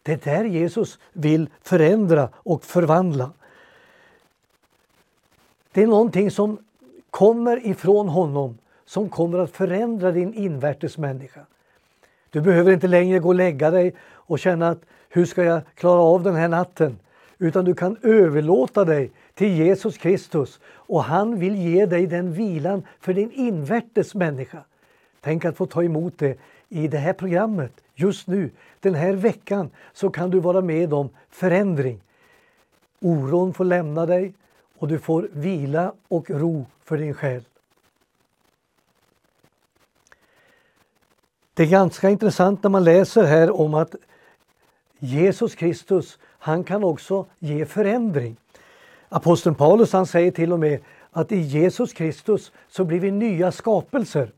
Det 0.02 0.12
är 0.12 0.37
där 0.37 0.45
Jesus 0.45 0.99
vill 1.12 1.50
förändra 1.62 2.28
och 2.35 2.64
förvandla. 2.64 3.33
Det 5.73 5.83
är 5.83 5.87
någonting 5.87 6.31
som 6.31 6.59
kommer 7.11 7.66
ifrån 7.66 8.09
honom 8.09 8.59
som 8.92 9.08
kommer 9.08 9.38
att 9.38 9.56
förändra 9.56 10.12
din 10.12 10.34
invärtes 10.34 10.99
människa. 10.99 11.40
Du 12.30 12.40
behöver 12.40 12.72
inte 12.72 12.88
längre 12.88 13.18
gå 13.18 13.28
och 13.28 13.34
lägga 13.34 13.70
dig 13.70 13.94
och 14.02 14.38
känna 14.38 14.68
att 14.68 14.80
hur 15.08 15.25
ska 15.25 15.44
jag 15.44 15.62
klara 15.75 16.00
av 16.00 16.22
den 16.22 16.34
här 16.34 16.49
natten? 16.49 16.99
Utan 17.38 17.64
du 17.64 17.75
kan 17.75 17.96
överlåta 18.02 18.84
dig 18.84 19.11
till 19.34 19.49
Jesus 19.49 19.99
Kristus 19.99 20.61
och 20.64 21.04
han 21.04 21.38
vill 21.38 21.56
ge 21.56 21.87
dig 21.87 22.06
den 22.06 22.32
vilan 22.32 22.82
för 23.00 23.14
din 23.14 23.30
invärtes 23.30 24.14
människa. 24.14 24.64
Tänk 25.20 25.44
att 25.44 25.56
få 25.56 25.66
ta 25.66 25.82
emot 25.82 26.18
det 26.18 26.38
i 26.68 26.88
det 26.88 26.99
här 26.99 27.12
programmet 27.12 27.72
just 27.94 28.26
nu. 28.26 28.50
Den 28.80 28.94
här 28.94 29.12
veckan 29.12 29.70
så 29.92 30.11
kan 30.11 30.30
du 30.30 30.40
vara 30.40 30.61
med 30.61 30.94
om 30.94 31.08
förändring. 31.30 32.00
Oron 33.00 33.54
får 33.54 33.64
lämna 33.64 34.06
dig 34.06 34.32
och 34.78 34.88
du 34.88 34.99
får 34.99 35.28
vila 35.32 35.92
och 36.08 36.30
ro 36.30 36.66
för 36.84 36.99
din 36.99 37.14
själ. 37.14 37.42
Det 41.54 41.62
är 41.62 41.66
ganska 41.66 42.11
intressant 42.11 42.62
när 42.62 42.71
man 42.71 42.85
läser 42.85 43.25
här 43.25 43.61
om 43.61 43.75
att 43.75 43.94
Jesus 44.99 45.54
Kristus, 45.54 46.18
han 46.38 46.64
kan 46.64 46.85
också 46.85 47.26
ge 47.38 47.66
förändring. 47.66 48.37
Aposteln 49.09 49.54
Paulus 49.54 49.92
han 49.92 50.06
säger 50.06 50.30
till 50.30 50.52
och 50.52 50.61
med 50.61 50.80
att 51.11 51.32
i 51.32 51.38
Jesus 51.38 51.92
Kristus 51.92 52.52
så 52.68 52.85
blir 52.85 53.00
vi 53.00 53.11
nya 53.11 53.52
skapelser. 53.52 54.30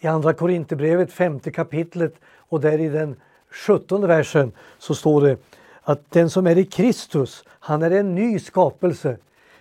I 0.00 0.06
Andra 0.06 0.32
Korinthierbrevet, 0.32 1.12
femte 1.12 1.50
kapitlet 1.50 2.14
och 2.36 2.60
där 2.60 2.78
i 2.78 2.88
den 2.88 3.16
sjuttonde 3.50 4.06
versen 4.06 4.52
så 4.78 4.94
står 4.94 5.20
det 5.22 5.36
att 5.82 6.10
den 6.10 6.30
som 6.30 6.46
är 6.46 6.58
i 6.58 6.64
Kristus, 6.64 7.44
han 7.48 7.82
är 7.82 7.90
en 7.90 8.14
ny 8.14 8.38
skapelse. 8.38 9.16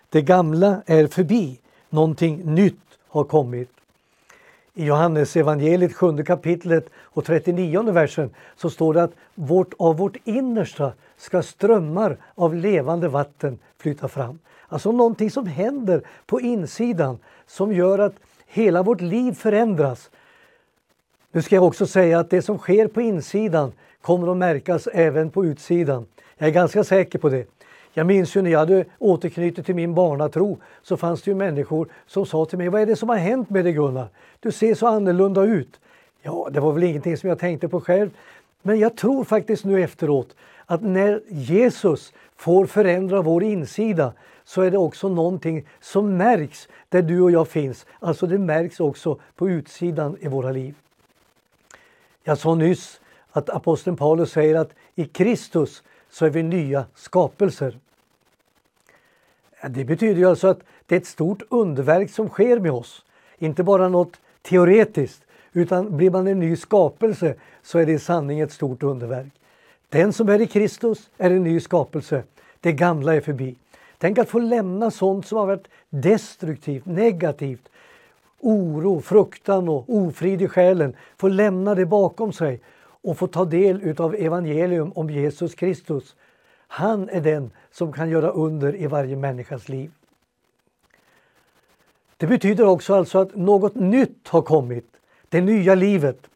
Det 0.10 0.22
gamla 0.22 0.82
är 0.86 1.08
förbi, 1.08 1.60
någonting 1.90 2.56
nytt 2.56 3.00
har 3.08 3.24
kommit. 3.24 3.70
I 4.74 4.86
Johannes 4.86 5.36
evangeliet 5.36 5.94
7 5.94 6.24
kapitlet 6.24 6.90
och 7.00 7.26
39 7.26 7.92
versen 7.92 8.30
så 8.56 8.70
står 8.70 8.94
det 8.94 9.04
att 9.04 9.14
vårt, 9.36 9.74
av 9.80 9.98
vårt 9.98 10.18
innersta 10.24 10.94
ska 11.18 11.42
strömmar 11.42 12.18
av 12.36 12.56
levande 12.56 13.08
vatten 13.08 13.60
flyta 13.78 14.08
fram. 14.08 14.40
Alltså 14.68 14.92
någonting 14.92 15.32
som 15.32 15.48
händer 15.48 16.02
på 16.26 16.42
insidan 16.42 17.18
som 17.48 17.74
gör 17.74 18.00
att 18.00 18.16
hela 18.48 18.84
vårt 18.84 19.02
liv 19.02 19.34
förändras. 19.34 20.10
Nu 21.32 21.42
ska 21.42 21.56
jag 21.56 21.64
också 21.64 21.88
säga 21.88 22.20
att 22.20 22.30
det 22.30 22.42
som 22.42 22.58
sker 22.58 22.88
på 22.88 23.02
insidan 23.02 23.72
kommer 24.02 24.32
att 24.32 24.38
märkas 24.38 24.88
även 24.88 25.30
på 25.30 25.46
utsidan. 25.46 26.06
Jag 26.38 26.50
är 26.50 26.54
ganska 26.54 26.84
säker 26.84 27.20
på 27.20 27.30
det. 27.30 27.48
Jag 27.94 28.08
minns 28.08 28.36
ju 28.36 28.42
när 28.42 28.52
jag 28.52 28.60
hade 28.60 28.86
återknutit 29.00 29.66
till 29.66 29.76
min 29.76 29.94
barnatro 29.94 30.60
så 30.82 30.98
fanns 30.98 31.22
det 31.22 31.32
ju 31.32 31.36
människor 31.36 31.88
som 32.08 32.26
sa 32.26 32.46
till 32.46 32.58
mig 32.58 32.70
Vad 32.70 32.82
är 32.82 32.86
det 32.86 32.96
som 32.96 33.10
har 33.10 33.16
hänt 33.16 33.50
med 33.50 33.66
dig 33.66 33.74
Gunnar? 33.74 34.08
Du 34.40 34.52
ser 34.52 34.76
så 34.76 34.88
annorlunda 34.88 35.44
ut. 35.44 35.80
Ja, 36.22 36.50
det 36.52 36.60
var 36.60 36.72
väl 36.72 36.84
ingenting 36.84 37.18
som 37.18 37.30
jag 37.30 37.40
tänkte 37.40 37.68
på 37.68 37.82
själv. 37.82 38.10
Men 38.62 38.80
jag 38.80 38.98
tror 38.98 39.24
faktiskt 39.24 39.66
nu 39.66 39.84
efteråt 39.84 40.36
att 40.66 40.82
när 40.82 41.22
Jesus 41.28 42.14
får 42.36 42.66
förändra 42.66 43.22
vår 43.22 43.44
insida 43.44 44.14
så 44.44 44.62
är 44.62 44.72
det 44.72 44.78
också 44.78 45.10
någonting 45.10 45.68
som 45.80 46.18
märks 46.18 46.68
där 46.90 47.02
du 47.02 47.22
och 47.22 47.32
jag 47.32 47.48
finns. 47.48 47.86
Alltså 48.00 48.28
det 48.28 48.38
märks 48.38 48.80
också 48.80 49.20
på 49.36 49.50
utsidan 49.50 50.18
i 50.20 50.28
våra 50.28 50.52
liv. 50.52 50.76
Jag 52.24 52.38
sa 52.38 52.56
nyss 52.56 53.02
att 53.32 53.50
aposteln 53.50 53.98
Paulus 53.98 54.32
säger 54.32 54.56
att 54.56 54.74
i 54.96 55.06
Kristus 55.06 55.84
så 56.12 56.26
är 56.26 56.30
vi 56.30 56.44
nya 56.44 56.86
skapelser. 56.96 57.78
Det 59.70 59.86
betyder 59.86 60.16
ju 60.16 60.26
alltså 60.26 60.48
att 60.48 60.60
det 60.86 60.96
är 60.96 61.00
ett 61.00 61.08
stort 61.08 61.42
underverk 61.50 62.12
som 62.12 62.30
sker 62.30 62.60
med 62.60 62.72
oss. 62.72 63.06
Inte 63.38 63.64
bara 63.64 63.90
något 63.90 64.20
teoretiskt, 64.42 65.24
utan 65.54 65.98
blir 65.98 66.12
man 66.12 66.28
en 66.28 66.40
ny 66.40 66.56
skapelse 66.56 67.36
så 67.64 67.80
är 67.80 67.86
det 67.86 67.92
i 67.92 68.00
sanning 68.00 68.40
ett 68.40 68.52
stort 68.52 68.84
underverk. 68.84 69.32
Den 69.90 70.14
som 70.14 70.30
är 70.30 70.42
i 70.42 70.48
Kristus 70.48 71.10
är 71.18 71.32
en 71.32 71.44
ny 71.44 71.60
skapelse. 71.60 72.24
Det 72.60 72.72
gamla 72.72 73.16
är 73.16 73.22
förbi. 73.22 73.56
Tänk 73.98 74.18
att 74.18 74.30
få 74.30 74.40
lämna 74.40 74.92
sånt 74.92 75.28
som 75.28 75.38
har 75.38 75.46
varit 75.46 75.68
destruktivt, 75.90 76.86
negativt, 76.86 77.70
oro, 78.40 79.02
fruktan 79.02 79.70
och 79.70 79.86
ofrid 79.88 80.42
i 80.42 80.48
själen. 80.48 80.96
Få 81.18 81.28
lämna 81.28 81.76
det 81.76 81.86
bakom 81.86 82.34
sig 82.34 82.60
och 83.04 83.18
få 83.18 83.28
ta 83.28 83.46
del 83.46 83.96
av 83.98 84.16
evangelium 84.16 84.92
om 84.92 85.10
Jesus 85.10 85.56
Kristus. 85.56 86.16
Han 86.68 87.10
är 87.10 87.22
den 87.22 87.52
som 87.72 87.94
kan 87.94 88.10
göra 88.10 88.30
under 88.30 88.76
i 88.76 88.88
varje 88.88 89.16
människas 89.16 89.70
liv. 89.70 89.92
Det 92.18 92.28
betyder 92.28 92.66
också 92.66 92.94
alltså 92.94 93.20
att 93.20 93.36
något 93.36 93.76
nytt 93.76 94.28
har 94.28 94.42
kommit, 94.42 94.88
det 95.30 95.42
nya 95.42 95.76
livet. 95.76 96.28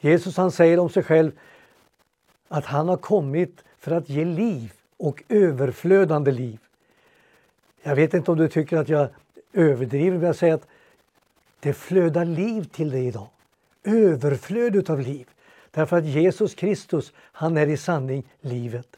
Jesus 0.00 0.36
han 0.36 0.50
säger 0.50 0.78
om 0.78 0.90
sig 0.90 1.02
själv 1.02 1.30
att 2.48 2.64
han 2.64 2.88
har 2.88 2.96
kommit 2.96 3.64
för 3.78 3.90
att 3.90 4.08
ge 4.08 4.24
liv 4.24 4.72
och 4.96 5.22
överflödande 5.28 6.30
liv. 6.30 6.58
Jag 7.82 7.96
vet 7.96 8.14
inte 8.14 8.30
om 8.30 8.38
du 8.38 8.48
tycker 8.48 8.76
att 8.76 8.88
jag 8.88 9.08
överdriver, 9.52 10.16
men 10.16 10.26
jag 10.26 10.36
säger 10.36 10.54
att 10.54 10.66
det 11.60 11.72
flödar 11.72 12.24
liv 12.24 12.64
till 12.64 12.90
dig 12.90 13.06
idag. 13.06 13.28
Överflöd 13.84 14.90
av 14.90 15.00
liv. 15.00 15.28
Därför 15.70 15.96
att 15.96 16.04
Jesus 16.04 16.54
Kristus, 16.54 17.12
han 17.16 17.56
är 17.56 17.66
i 17.66 17.76
sanning 17.76 18.24
livet. 18.40 18.96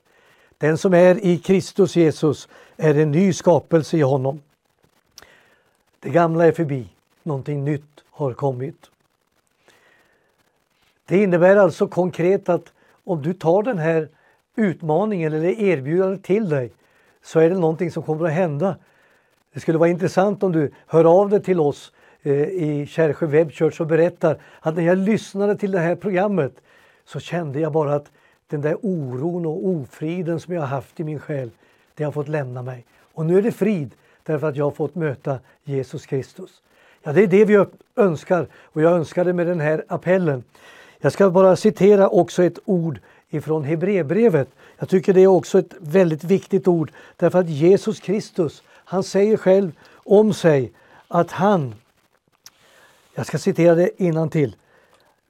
Den 0.58 0.78
som 0.78 0.94
är 0.94 1.24
i 1.24 1.38
Kristus 1.38 1.96
Jesus 1.96 2.48
är 2.76 2.94
en 2.94 3.10
ny 3.10 3.32
skapelse 3.32 3.96
i 3.96 4.00
honom. 4.00 4.42
Det 6.00 6.10
gamla 6.10 6.46
är 6.46 6.52
förbi, 6.52 6.88
någonting 7.22 7.64
nytt 7.64 8.04
har 8.10 8.32
kommit. 8.32 8.90
Det 11.06 11.22
innebär 11.22 11.56
alltså 11.56 11.88
konkret 11.88 12.48
att 12.48 12.72
om 13.04 13.22
du 13.22 13.34
tar 13.34 13.62
den 13.62 13.78
här 13.78 14.08
utmaningen 14.56 15.32
eller 15.32 15.60
erbjudandet 15.60 16.22
till 16.22 16.48
dig 16.48 16.72
så 17.22 17.40
är 17.40 17.50
det 17.50 17.58
någonting 17.58 17.90
som 17.90 18.02
kommer 18.02 18.26
att 18.26 18.32
hända. 18.32 18.76
Det 19.52 19.60
skulle 19.60 19.78
vara 19.78 19.88
intressant 19.88 20.42
om 20.42 20.52
du 20.52 20.72
hör 20.86 21.04
av 21.04 21.30
dig 21.30 21.42
till 21.42 21.60
oss 21.60 21.92
Eh, 22.22 22.32
i 22.42 22.86
Kärrsjö 22.86 23.26
Web 23.26 23.52
Church 23.52 23.80
och 23.80 23.86
berättar 23.86 24.36
att 24.60 24.76
när 24.76 24.82
jag 24.82 24.98
lyssnade 24.98 25.56
till 25.56 25.70
det 25.70 25.78
här 25.78 25.94
programmet 25.94 26.52
så 27.04 27.20
kände 27.20 27.60
jag 27.60 27.72
bara 27.72 27.94
att 27.94 28.10
den 28.48 28.60
där 28.60 28.76
oron 28.82 29.46
och 29.46 29.66
ofriden 29.66 30.40
som 30.40 30.54
jag 30.54 30.62
haft 30.62 31.00
i 31.00 31.04
min 31.04 31.18
själ, 31.18 31.50
det 31.94 32.04
har 32.04 32.12
fått 32.12 32.28
lämna 32.28 32.62
mig. 32.62 32.84
Och 33.14 33.26
nu 33.26 33.38
är 33.38 33.42
det 33.42 33.52
frid 33.52 33.90
därför 34.22 34.48
att 34.48 34.56
jag 34.56 34.64
har 34.64 34.70
fått 34.70 34.94
möta 34.94 35.38
Jesus 35.64 36.06
Kristus. 36.06 36.62
Ja, 37.02 37.12
det 37.12 37.22
är 37.22 37.26
det 37.26 37.44
vi 37.44 37.64
önskar 37.96 38.46
och 38.54 38.82
jag 38.82 38.92
önskar 38.92 39.24
det 39.24 39.32
med 39.32 39.46
den 39.46 39.60
här 39.60 39.84
appellen. 39.88 40.44
Jag 40.98 41.12
ska 41.12 41.30
bara 41.30 41.56
citera 41.56 42.08
också 42.08 42.42
ett 42.42 42.58
ord 42.64 42.98
ifrån 43.30 43.64
Hebreerbrevet. 43.64 44.48
Jag 44.78 44.88
tycker 44.88 45.14
det 45.14 45.20
är 45.20 45.26
också 45.26 45.58
ett 45.58 45.74
väldigt 45.80 46.24
viktigt 46.24 46.68
ord 46.68 46.92
därför 47.16 47.38
att 47.38 47.48
Jesus 47.48 48.00
Kristus, 48.00 48.62
han 48.68 49.02
säger 49.02 49.36
själv 49.36 49.72
om 49.94 50.32
sig 50.32 50.72
att 51.08 51.30
han, 51.30 51.74
jag 53.20 53.26
ska 53.26 53.38
citera 53.38 53.74
det 53.74 54.02
innan 54.02 54.30
till. 54.30 54.56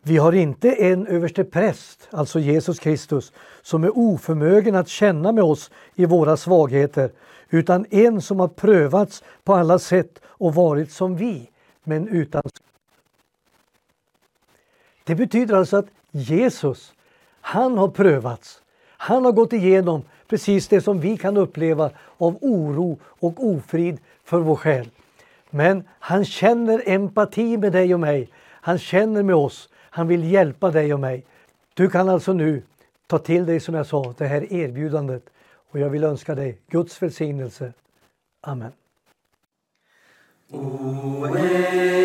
Vi 0.03 0.17
har 0.17 0.33
inte 0.33 0.73
en 0.73 1.07
överste 1.07 1.45
präst, 1.45 2.09
alltså 2.11 2.41
Jesus 2.41 2.79
Kristus, 2.79 3.33
som 3.63 3.85
är 3.85 3.99
oförmögen 3.99 4.75
att 4.75 4.89
känna 4.89 5.33
med 5.33 5.45
oss 5.45 5.71
i 5.95 6.07
våra 6.07 6.37
svagheter, 6.37 7.13
utan 7.49 7.87
en 7.91 8.23
som 8.23 8.41
har 8.41 8.49
prövats 8.49 9.23
på 9.45 9.55
alla 9.55 9.79
sätt 9.79 10.21
och 10.25 10.55
varit 10.55 10.93
som 10.93 11.17
vi, 11.17 11.51
men 11.85 12.09
utan 12.09 12.43
Det 15.05 15.15
betyder 15.15 15.55
alltså 15.55 15.77
att 15.77 15.89
Jesus, 16.11 16.93
han 17.41 17.79
har 17.79 17.89
prövats. 17.89 18.63
Han 18.87 19.25
har 19.25 19.33
gått 19.33 19.53
igenom 19.53 20.03
precis 20.29 20.69
det 20.69 20.81
som 20.81 21.01
vi 21.01 21.17
kan 21.17 21.37
uppleva 21.37 21.91
av 22.19 22.39
oro 22.41 22.99
och 23.03 23.47
ofrid 23.47 23.99
för 24.25 24.41
vår 24.41 24.57
själ. 24.57 24.91
Men 25.51 25.89
han 25.99 26.25
känner 26.25 26.83
empati 26.87 27.57
med 27.57 27.73
dig 27.73 27.95
och 27.95 28.01
mig. 28.01 28.31
Han 28.51 28.79
känner 28.79 29.23
med 29.23 29.35
oss. 29.35 29.69
Han 29.77 30.09
vill 30.09 30.33
hjälpa 30.33 30.71
dig 30.71 30.95
och 30.95 31.01
mig. 31.01 31.25
Du 31.75 31.91
kan 31.91 32.09
alltså 32.09 32.33
nu 32.33 32.63
ta 33.07 33.19
till 33.19 33.47
dig, 33.47 33.61
som 33.61 33.75
jag 33.75 33.87
sa, 33.87 34.15
det 34.19 34.27
här 34.27 34.53
erbjudandet 34.53 35.23
och 35.71 35.79
jag 35.79 35.91
vill 35.91 36.05
önska 36.05 36.35
dig 36.35 36.59
Guds 36.69 37.03
välsignelse. 37.03 37.73
Amen. 38.41 38.73
Oändlig 40.51 41.97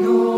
nåd 0.00 0.33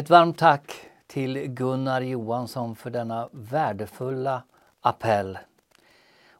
Ett 0.00 0.10
varmt 0.10 0.38
tack 0.38 0.72
till 1.06 1.38
Gunnar 1.38 2.00
Johansson 2.00 2.76
för 2.76 2.90
denna 2.90 3.28
värdefulla 3.32 4.42
appell. 4.80 5.38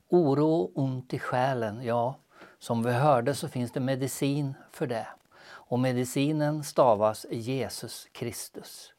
Oro 0.09 0.55
och 0.55 0.71
ont 0.75 1.15
i 1.15 1.19
själen, 1.19 1.85
ja, 1.85 2.15
som 2.59 2.83
vi 2.83 2.93
hörde 2.93 3.35
så 3.35 3.49
finns 3.49 3.73
det 3.73 3.81
medicin 3.81 4.55
för 4.73 4.87
det. 4.87 5.07
Och 5.43 5.79
medicinen 5.79 6.65
stavas 6.65 7.27
Jesus 7.31 8.09
Kristus. 8.13 8.93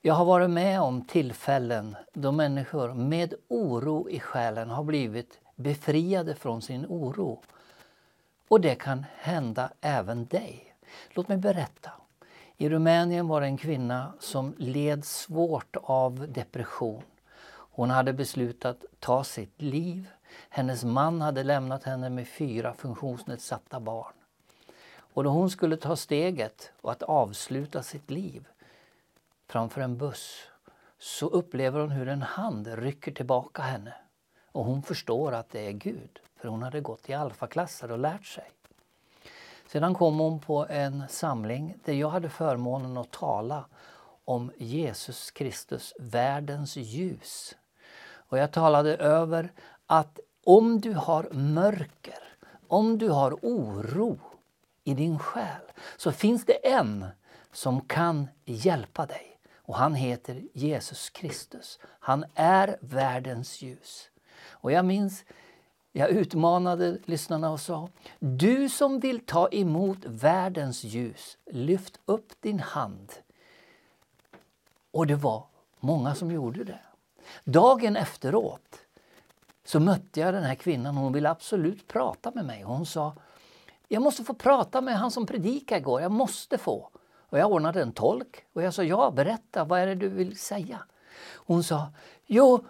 Jag 0.00 0.14
har 0.14 0.24
varit 0.24 0.50
med 0.50 0.80
om 0.80 1.04
tillfällen 1.04 1.96
då 2.12 2.32
människor 2.32 2.94
med 2.94 3.34
oro 3.48 4.08
i 4.10 4.20
själen 4.20 4.70
har 4.70 4.84
blivit 4.84 5.40
befriade 5.56 6.34
från 6.34 6.62
sin 6.62 6.86
oro. 6.88 7.42
Och 8.48 8.60
det 8.60 8.74
kan 8.74 9.04
hända 9.18 9.70
även 9.80 10.26
dig. 10.26 10.74
Låt 11.10 11.28
mig 11.28 11.38
berätta. 11.38 11.90
I 12.56 12.68
Rumänien 12.68 13.28
var 13.28 13.40
det 13.40 13.46
en 13.46 13.56
kvinna 13.56 14.12
som 14.20 14.54
led 14.58 15.04
svårt 15.04 15.76
av 15.82 16.32
depression. 16.32 17.02
Hon 17.46 17.90
hade 17.90 18.12
beslutat 18.12 18.84
ta 18.98 19.24
sitt 19.24 19.62
liv. 19.62 20.08
Hennes 20.48 20.84
man 20.84 21.20
hade 21.20 21.42
lämnat 21.42 21.84
henne 21.84 22.10
med 22.10 22.28
fyra 22.28 22.74
funktionsnedsatta 22.74 23.80
barn. 23.80 24.12
Och 25.14 25.24
då 25.24 25.30
hon 25.30 25.50
skulle 25.50 25.76
ta 25.76 25.96
steget 25.96 26.72
och 26.80 26.92
att 26.92 27.02
avsluta 27.02 27.82
sitt 27.82 28.10
liv 28.10 28.48
framför 29.46 29.80
en 29.80 29.96
buss 29.96 30.48
så 30.98 31.26
upplever 31.26 31.80
hon 31.80 31.90
hur 31.90 32.08
en 32.08 32.22
hand 32.22 32.66
rycker 32.66 33.12
tillbaka 33.12 33.62
henne. 33.62 33.94
Och 34.52 34.64
hon 34.64 34.82
förstår 34.82 35.32
att 35.32 35.50
det 35.50 35.66
är 35.66 35.72
Gud, 35.72 36.20
för 36.36 36.48
hon 36.48 36.62
hade 36.62 36.80
gått 36.80 37.08
i 37.08 37.14
alfaklasser 37.14 37.90
och 37.90 37.98
lärt 37.98 38.26
sig. 38.26 38.50
Sedan 39.74 39.94
kom 39.94 40.18
hon 40.18 40.40
på 40.40 40.66
en 40.68 41.02
samling 41.08 41.74
där 41.84 41.92
jag 41.92 42.08
hade 42.08 42.28
förmånen 42.28 42.96
att 42.96 43.10
tala 43.10 43.64
om 44.24 44.52
Jesus 44.56 45.30
Kristus, 45.30 45.94
världens 45.98 46.76
ljus. 46.76 47.54
Och 48.12 48.38
jag 48.38 48.52
talade 48.52 48.96
över 48.96 49.52
att 49.86 50.20
om 50.44 50.80
du 50.80 50.92
har 50.92 51.28
mörker, 51.32 52.18
om 52.68 52.98
du 52.98 53.08
har 53.08 53.32
oro 53.42 54.18
i 54.84 54.94
din 54.94 55.18
själ 55.18 55.62
så 55.96 56.12
finns 56.12 56.44
det 56.44 56.72
en 56.72 57.06
som 57.52 57.80
kan 57.80 58.28
hjälpa 58.44 59.06
dig. 59.06 59.38
Och 59.56 59.76
han 59.76 59.94
heter 59.94 60.42
Jesus 60.52 61.10
Kristus. 61.10 61.78
Han 61.82 62.24
är 62.34 62.76
världens 62.80 63.62
ljus. 63.62 64.10
Och 64.50 64.72
jag 64.72 64.84
minns, 64.84 65.24
jag 65.96 66.10
utmanade 66.10 66.98
lyssnarna 67.04 67.50
och 67.50 67.60
sa 67.60 67.88
Du 68.18 68.68
som 68.68 69.00
vill 69.00 69.20
ta 69.20 69.48
emot 69.48 69.98
världens 70.04 70.84
ljus, 70.84 71.38
lyft 71.50 72.00
upp 72.04 72.32
din 72.40 72.60
hand. 72.60 73.12
Och 74.90 75.06
det 75.06 75.14
var 75.14 75.44
många 75.80 76.14
som 76.14 76.30
gjorde 76.30 76.64
det. 76.64 76.80
Dagen 77.44 77.96
efteråt 77.96 78.80
så 79.64 79.80
mötte 79.80 80.20
jag 80.20 80.34
den 80.34 80.42
här 80.42 80.54
kvinnan. 80.54 80.96
Hon 80.96 81.12
ville 81.12 81.30
absolut 81.30 81.88
prata 81.88 82.32
med 82.34 82.44
mig. 82.44 82.62
Hon 82.62 82.86
sa 82.86 83.12
jag 83.88 84.02
måste 84.02 84.24
få 84.24 84.34
prata 84.34 84.80
med 84.80 84.98
han 84.98 85.10
som 85.10 85.26
predikade 85.26 85.80
igår. 85.80 86.00
Jag 86.00 86.12
måste 86.12 86.58
få. 86.58 86.90
Och 87.16 87.38
jag 87.38 87.52
ordnade 87.52 87.82
en 87.82 87.92
tolk 87.92 88.44
och 88.52 88.62
jag 88.62 88.74
sa 88.74 88.82
ja, 88.82 89.10
berätta, 89.10 89.64
vad 89.64 89.80
är 89.80 89.86
det 89.86 89.94
du 89.94 90.08
vill 90.08 90.38
säga? 90.38 90.78
Hon 91.34 91.64
sa 91.64 91.86
jo, 92.26 92.64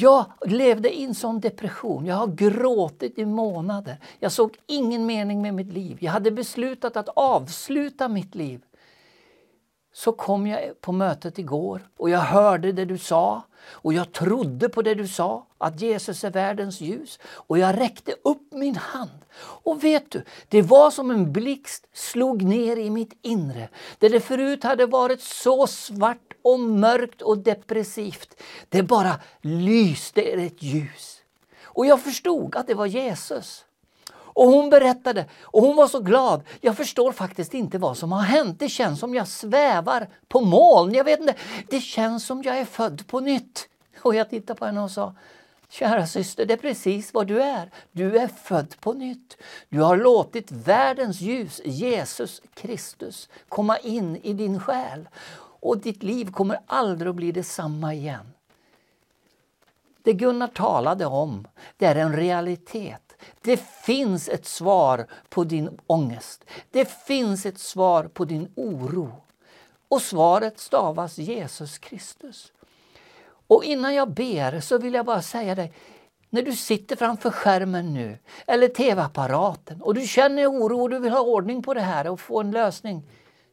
jag 0.00 0.24
levde 0.46 0.96
i 0.96 1.04
en 1.04 1.14
sån 1.14 1.40
depression. 1.40 2.06
Jag 2.06 2.16
har 2.16 2.26
gråtit 2.26 3.18
i 3.18 3.24
månader. 3.24 3.96
Jag 4.18 4.32
såg 4.32 4.56
ingen 4.66 5.06
mening 5.06 5.42
med 5.42 5.54
mitt 5.54 5.72
liv. 5.72 5.98
Jag 6.00 6.12
hade 6.12 6.30
beslutat 6.30 6.96
att 6.96 7.08
avsluta 7.08 8.08
mitt 8.08 8.34
liv. 8.34 8.62
Så 9.92 10.12
kom 10.12 10.46
jag 10.46 10.80
på 10.80 10.92
mötet 10.92 11.38
igår 11.38 11.88
och 11.96 12.10
jag 12.10 12.18
hörde 12.18 12.72
det 12.72 12.84
du 12.84 12.98
sa 12.98 13.42
och 13.62 13.92
jag 13.92 14.12
trodde 14.12 14.68
på 14.68 14.82
det 14.82 14.94
du 14.94 15.08
sa, 15.08 15.46
att 15.58 15.80
Jesus 15.80 16.24
är 16.24 16.30
världens 16.30 16.80
ljus. 16.80 17.18
Och 17.22 17.58
jag 17.58 17.80
räckte 17.80 18.14
upp 18.24 18.52
min 18.52 18.76
hand. 18.76 19.24
Och 19.38 19.84
vet 19.84 20.10
du, 20.10 20.24
det 20.48 20.62
var 20.62 20.90
som 20.90 21.10
en 21.10 21.32
blixt 21.32 21.86
slog 21.92 22.42
ner 22.42 22.76
i 22.76 22.90
mitt 22.90 23.18
inre. 23.22 23.68
Där 23.98 24.10
det 24.10 24.20
förut 24.20 24.64
hade 24.64 24.86
varit 24.86 25.20
så 25.20 25.66
svart 25.66 26.29
och 26.50 26.60
mörkt 26.60 27.22
och 27.22 27.38
depressivt. 27.38 28.42
Det 28.68 28.82
bara 28.82 29.20
lyste 29.40 30.22
ett 30.22 30.62
ljus. 30.62 31.16
Och 31.62 31.86
jag 31.86 32.00
förstod 32.00 32.56
att 32.56 32.66
det 32.66 32.74
var 32.74 32.86
Jesus. 32.86 33.64
Och 34.12 34.46
hon 34.46 34.70
berättade 34.70 35.26
och 35.42 35.62
hon 35.62 35.76
var 35.76 35.88
så 35.88 36.00
glad. 36.00 36.42
Jag 36.60 36.76
förstår 36.76 37.12
faktiskt 37.12 37.54
inte 37.54 37.78
vad 37.78 37.96
som 37.96 38.12
har 38.12 38.22
hänt. 38.22 38.58
Det 38.58 38.68
känns 38.68 39.00
som 39.00 39.14
jag 39.14 39.28
svävar 39.28 40.08
på 40.28 40.40
moln. 40.40 40.94
Jag 40.94 41.04
vet 41.04 41.20
inte. 41.20 41.34
Det 41.68 41.80
känns 41.80 42.26
som 42.26 42.42
jag 42.42 42.58
är 42.58 42.64
född 42.64 43.06
på 43.06 43.20
nytt. 43.20 43.68
Och 44.02 44.14
jag 44.14 44.30
tittade 44.30 44.58
på 44.58 44.66
henne 44.66 44.80
och 44.80 44.90
sa 44.90 45.14
Kära 45.72 46.06
syster, 46.06 46.46
det 46.46 46.54
är 46.54 46.58
precis 46.58 47.14
vad 47.14 47.26
du 47.26 47.42
är. 47.42 47.70
Du 47.92 48.18
är 48.18 48.28
född 48.28 48.80
på 48.80 48.92
nytt. 48.92 49.36
Du 49.68 49.80
har 49.80 49.96
låtit 49.96 50.52
världens 50.52 51.20
ljus, 51.20 51.60
Jesus 51.64 52.42
Kristus, 52.54 53.28
komma 53.48 53.78
in 53.78 54.16
i 54.16 54.32
din 54.32 54.60
själ. 54.60 55.08
Och 55.60 55.78
ditt 55.78 56.02
liv 56.02 56.30
kommer 56.30 56.60
aldrig 56.66 57.10
att 57.10 57.16
bli 57.16 57.32
detsamma 57.32 57.94
igen. 57.94 58.32
Det 60.02 60.12
Gunnar 60.12 60.46
talade 60.46 61.06
om, 61.06 61.48
det 61.76 61.86
är 61.86 61.96
en 61.96 62.16
realitet. 62.16 63.16
Det 63.40 63.56
finns 63.56 64.28
ett 64.28 64.46
svar 64.46 65.06
på 65.28 65.44
din 65.44 65.78
ångest. 65.86 66.44
Det 66.70 66.84
finns 67.06 67.46
ett 67.46 67.58
svar 67.58 68.04
på 68.04 68.24
din 68.24 68.52
oro. 68.56 69.12
Och 69.88 70.02
svaret 70.02 70.60
stavas 70.60 71.18
Jesus 71.18 71.78
Kristus. 71.78 72.52
Och 73.46 73.64
innan 73.64 73.94
jag 73.94 74.10
ber 74.10 74.60
så 74.60 74.78
vill 74.78 74.94
jag 74.94 75.06
bara 75.06 75.22
säga 75.22 75.54
dig, 75.54 75.72
när 76.30 76.42
du 76.42 76.52
sitter 76.56 76.96
framför 76.96 77.30
skärmen 77.30 77.94
nu 77.94 78.18
eller 78.46 78.68
tv-apparaten 78.68 79.82
och 79.82 79.94
du 79.94 80.06
känner 80.06 80.46
oro 80.46 80.80
och 80.80 80.90
du 80.90 80.98
vill 80.98 81.12
ha 81.12 81.20
ordning 81.20 81.62
på 81.62 81.74
det 81.74 81.80
här 81.80 82.06
och 82.06 82.20
få 82.20 82.40
en 82.40 82.50
lösning. 82.50 83.02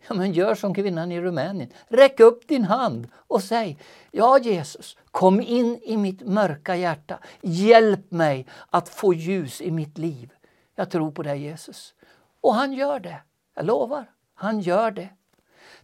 Ja, 0.08 0.16
men 0.16 0.34
gör 0.34 0.56
som 0.56 0.74
kvinnan 0.74 1.12
i 1.12 1.22
Rumänien. 1.22 1.70
Räck 1.88 2.20
upp 2.20 2.48
din 2.48 2.64
hand 2.64 3.08
och 3.16 3.44
säg 3.44 3.78
Ja 4.12 4.40
Jesus, 4.40 4.98
kom 5.12 5.42
in 5.42 5.80
i 5.84 5.98
mitt 5.98 6.22
mörka 6.22 6.76
hjärta. 6.76 7.20
Hjälp 7.42 8.12
mig 8.12 8.46
att 8.70 8.90
få 8.90 9.14
ljus 9.14 9.62
i 9.62 9.72
mitt 9.72 9.98
liv. 9.98 10.30
Jag 10.76 10.92
tror 10.92 11.12
på 11.12 11.24
dig 11.24 11.42
Jesus. 11.42 11.94
Och 12.42 12.56
han 12.56 12.74
gör 12.74 13.00
det. 13.00 13.22
Jag 13.56 13.66
lovar, 13.66 14.12
han 14.34 14.60
gör 14.60 14.92
det. 14.92 15.10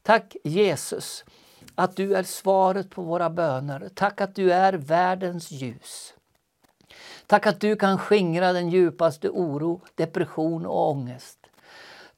Tack 0.01 0.35
Jesus 0.43 1.25
att 1.75 1.95
du 1.95 2.15
är 2.15 2.23
svaret 2.23 2.89
på 2.89 3.01
våra 3.01 3.29
böner. 3.29 3.89
Tack 3.95 4.21
att 4.21 4.35
du 4.35 4.53
är 4.53 4.73
världens 4.73 5.51
ljus. 5.51 6.13
Tack 7.27 7.47
att 7.47 7.59
du 7.59 7.75
kan 7.75 7.97
skingra 7.97 8.53
den 8.53 8.69
djupaste 8.69 9.29
oro, 9.29 9.81
depression 9.95 10.65
och 10.65 10.89
ångest. 10.89 11.42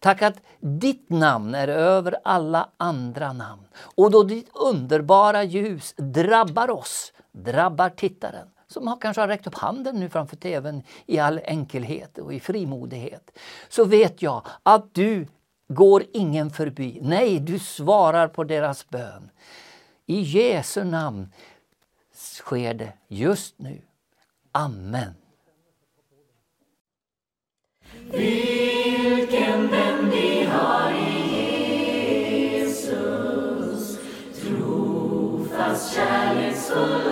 Tack 0.05 0.21
att 0.21 0.41
ditt 0.59 1.09
namn 1.09 1.55
är 1.55 1.67
över 1.67 2.15
alla 2.23 2.69
andra 2.77 3.33
namn. 3.33 3.63
Och 3.95 4.11
då 4.11 4.23
ditt 4.23 4.49
underbara 4.53 5.43
ljus 5.43 5.93
drabbar 5.97 6.69
oss, 6.69 7.13
drabbar 7.31 7.89
tittaren 7.89 8.47
som 8.67 8.87
har 8.87 8.97
kanske 9.01 9.21
har 9.21 9.27
räckt 9.27 9.47
upp 9.47 9.55
handen 9.55 9.99
nu 9.99 10.09
framför 10.09 10.35
tvn 10.35 10.83
i 11.05 11.19
all 11.19 11.39
enkelhet 11.43 12.17
och 12.17 12.33
i 12.33 12.39
frimodighet. 12.39 13.37
Så 13.69 13.85
vet 13.85 14.21
jag 14.21 14.45
att 14.63 14.93
du 14.93 15.27
går 15.67 16.03
ingen 16.13 16.49
förbi. 16.49 16.99
Nej, 17.01 17.39
du 17.39 17.59
svarar 17.59 18.27
på 18.27 18.43
deras 18.43 18.89
bön. 18.89 19.29
I 20.05 20.21
Jesu 20.21 20.83
namn 20.83 21.33
sker 22.13 22.73
det 22.73 22.93
just 23.07 23.59
nu. 23.59 23.81
Amen. 24.51 25.13
soul. 36.67 37.04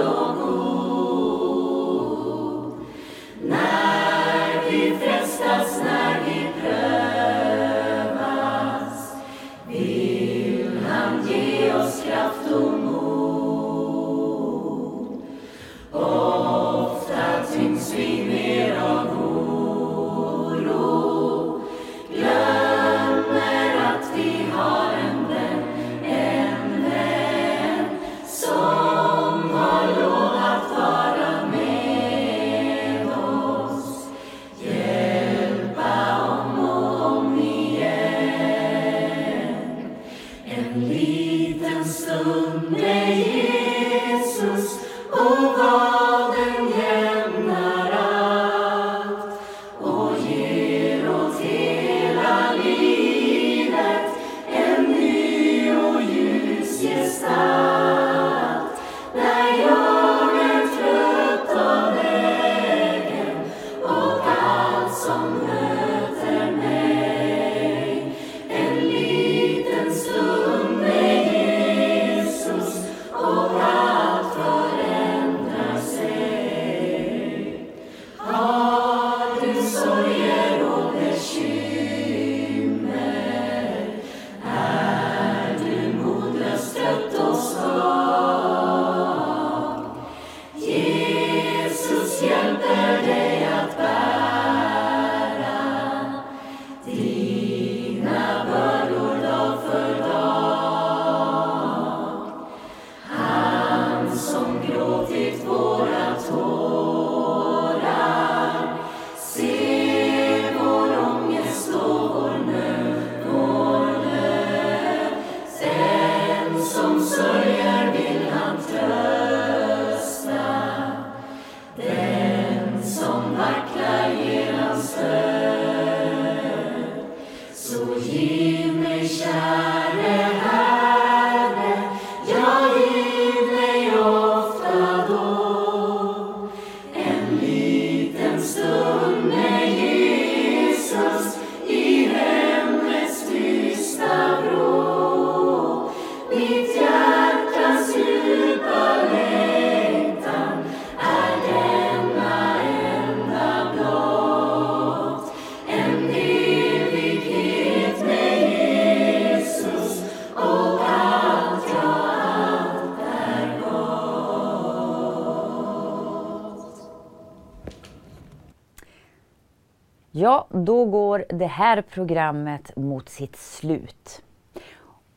Ja, 170.24 170.48
då 170.50 170.86
går 170.86 171.26
det 171.30 171.46
här 171.46 171.82
programmet 171.82 172.76
mot 172.76 173.10
sitt 173.10 173.36
slut. 173.36 174.22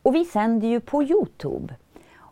Och 0.01 0.15
vi 0.15 0.25
sänder 0.25 0.67
ju 0.67 0.79
på 0.79 1.03
Youtube. 1.03 1.75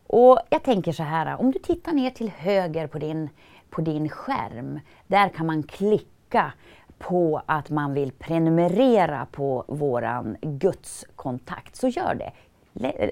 Och 0.08 0.40
jag 0.50 0.64
tänker 0.64 0.92
så 0.92 1.04
här, 1.04 1.40
om 1.40 1.52
du 1.52 1.60
tittar 1.60 1.94
ner 1.94 2.10
till 2.10 2.30
höger 2.30 2.88
på 2.88 3.00
din, 3.00 3.30
på 3.70 3.82
din 3.82 4.10
skärm, 4.10 4.80
där 5.08 5.30
kan 5.30 5.46
man 5.46 5.64
klicka 5.64 6.54
på 6.98 7.42
att 7.46 7.70
man 7.70 7.94
vill 7.94 8.12
prenumerera 8.12 9.28
på 9.32 9.66
våran 9.68 10.38
gudskontakt, 10.42 11.76
så 11.76 11.88
gör 11.88 12.16
det. 12.16 12.32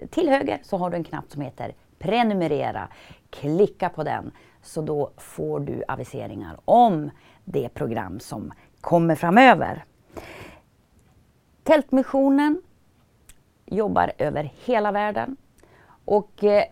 Till 0.07 0.29
höger 0.29 0.59
så 0.63 0.77
har 0.77 0.89
du 0.89 0.97
en 0.97 1.03
knapp 1.03 1.31
som 1.31 1.41
heter 1.41 1.73
prenumerera. 1.99 2.87
Klicka 3.29 3.89
på 3.89 4.03
den, 4.03 4.31
så 4.61 4.81
då 4.81 5.11
får 5.17 5.59
du 5.59 5.83
aviseringar 5.87 6.59
om 6.65 7.11
det 7.45 7.69
program 7.69 8.19
som 8.19 8.53
kommer 8.83 9.15
framöver. 9.15 9.85
Tältmissionen 11.63 12.61
jobbar 13.65 14.11
över 14.17 14.51
hela 14.65 14.91
världen 14.91 15.37
och 16.05 16.43
eh, 16.43 16.63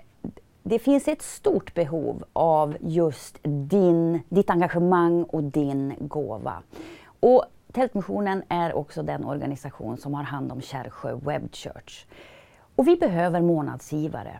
det 0.63 0.79
finns 0.79 1.07
ett 1.07 1.21
stort 1.21 1.73
behov 1.73 2.23
av 2.33 2.77
just 2.81 3.37
din, 3.43 4.21
ditt 4.29 4.49
engagemang 4.49 5.23
och 5.23 5.43
din 5.43 5.93
gåva. 5.99 6.63
Och 7.19 7.45
Tältmissionen 7.71 8.43
är 8.49 8.73
också 8.73 9.03
den 9.03 9.25
organisation 9.25 9.97
som 9.97 10.13
har 10.13 10.23
hand 10.23 10.51
om 10.51 10.61
Kärrsjö 10.61 11.15
Web 11.15 11.53
Church. 11.53 12.05
Och 12.75 12.87
vi 12.87 12.95
behöver 12.95 13.41
månadsgivare. 13.41 14.39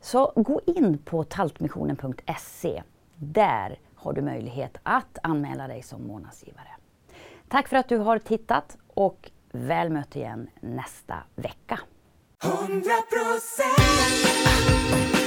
Så 0.00 0.32
gå 0.36 0.60
in 0.66 0.98
på 0.98 1.24
taltmissionen.se. 1.24 2.82
Där 3.14 3.78
har 3.94 4.12
du 4.12 4.22
möjlighet 4.22 4.76
att 4.82 5.18
anmäla 5.22 5.68
dig 5.68 5.82
som 5.82 6.06
månadsgivare. 6.06 6.77
Tack 7.48 7.68
för 7.68 7.76
att 7.76 7.88
du 7.88 7.96
har 7.96 8.18
tittat 8.18 8.76
och 8.94 9.30
väl 9.52 9.90
mött 9.90 10.16
igen 10.16 10.50
nästa 10.60 11.14
vecka. 11.34 11.80
100% 12.42 15.17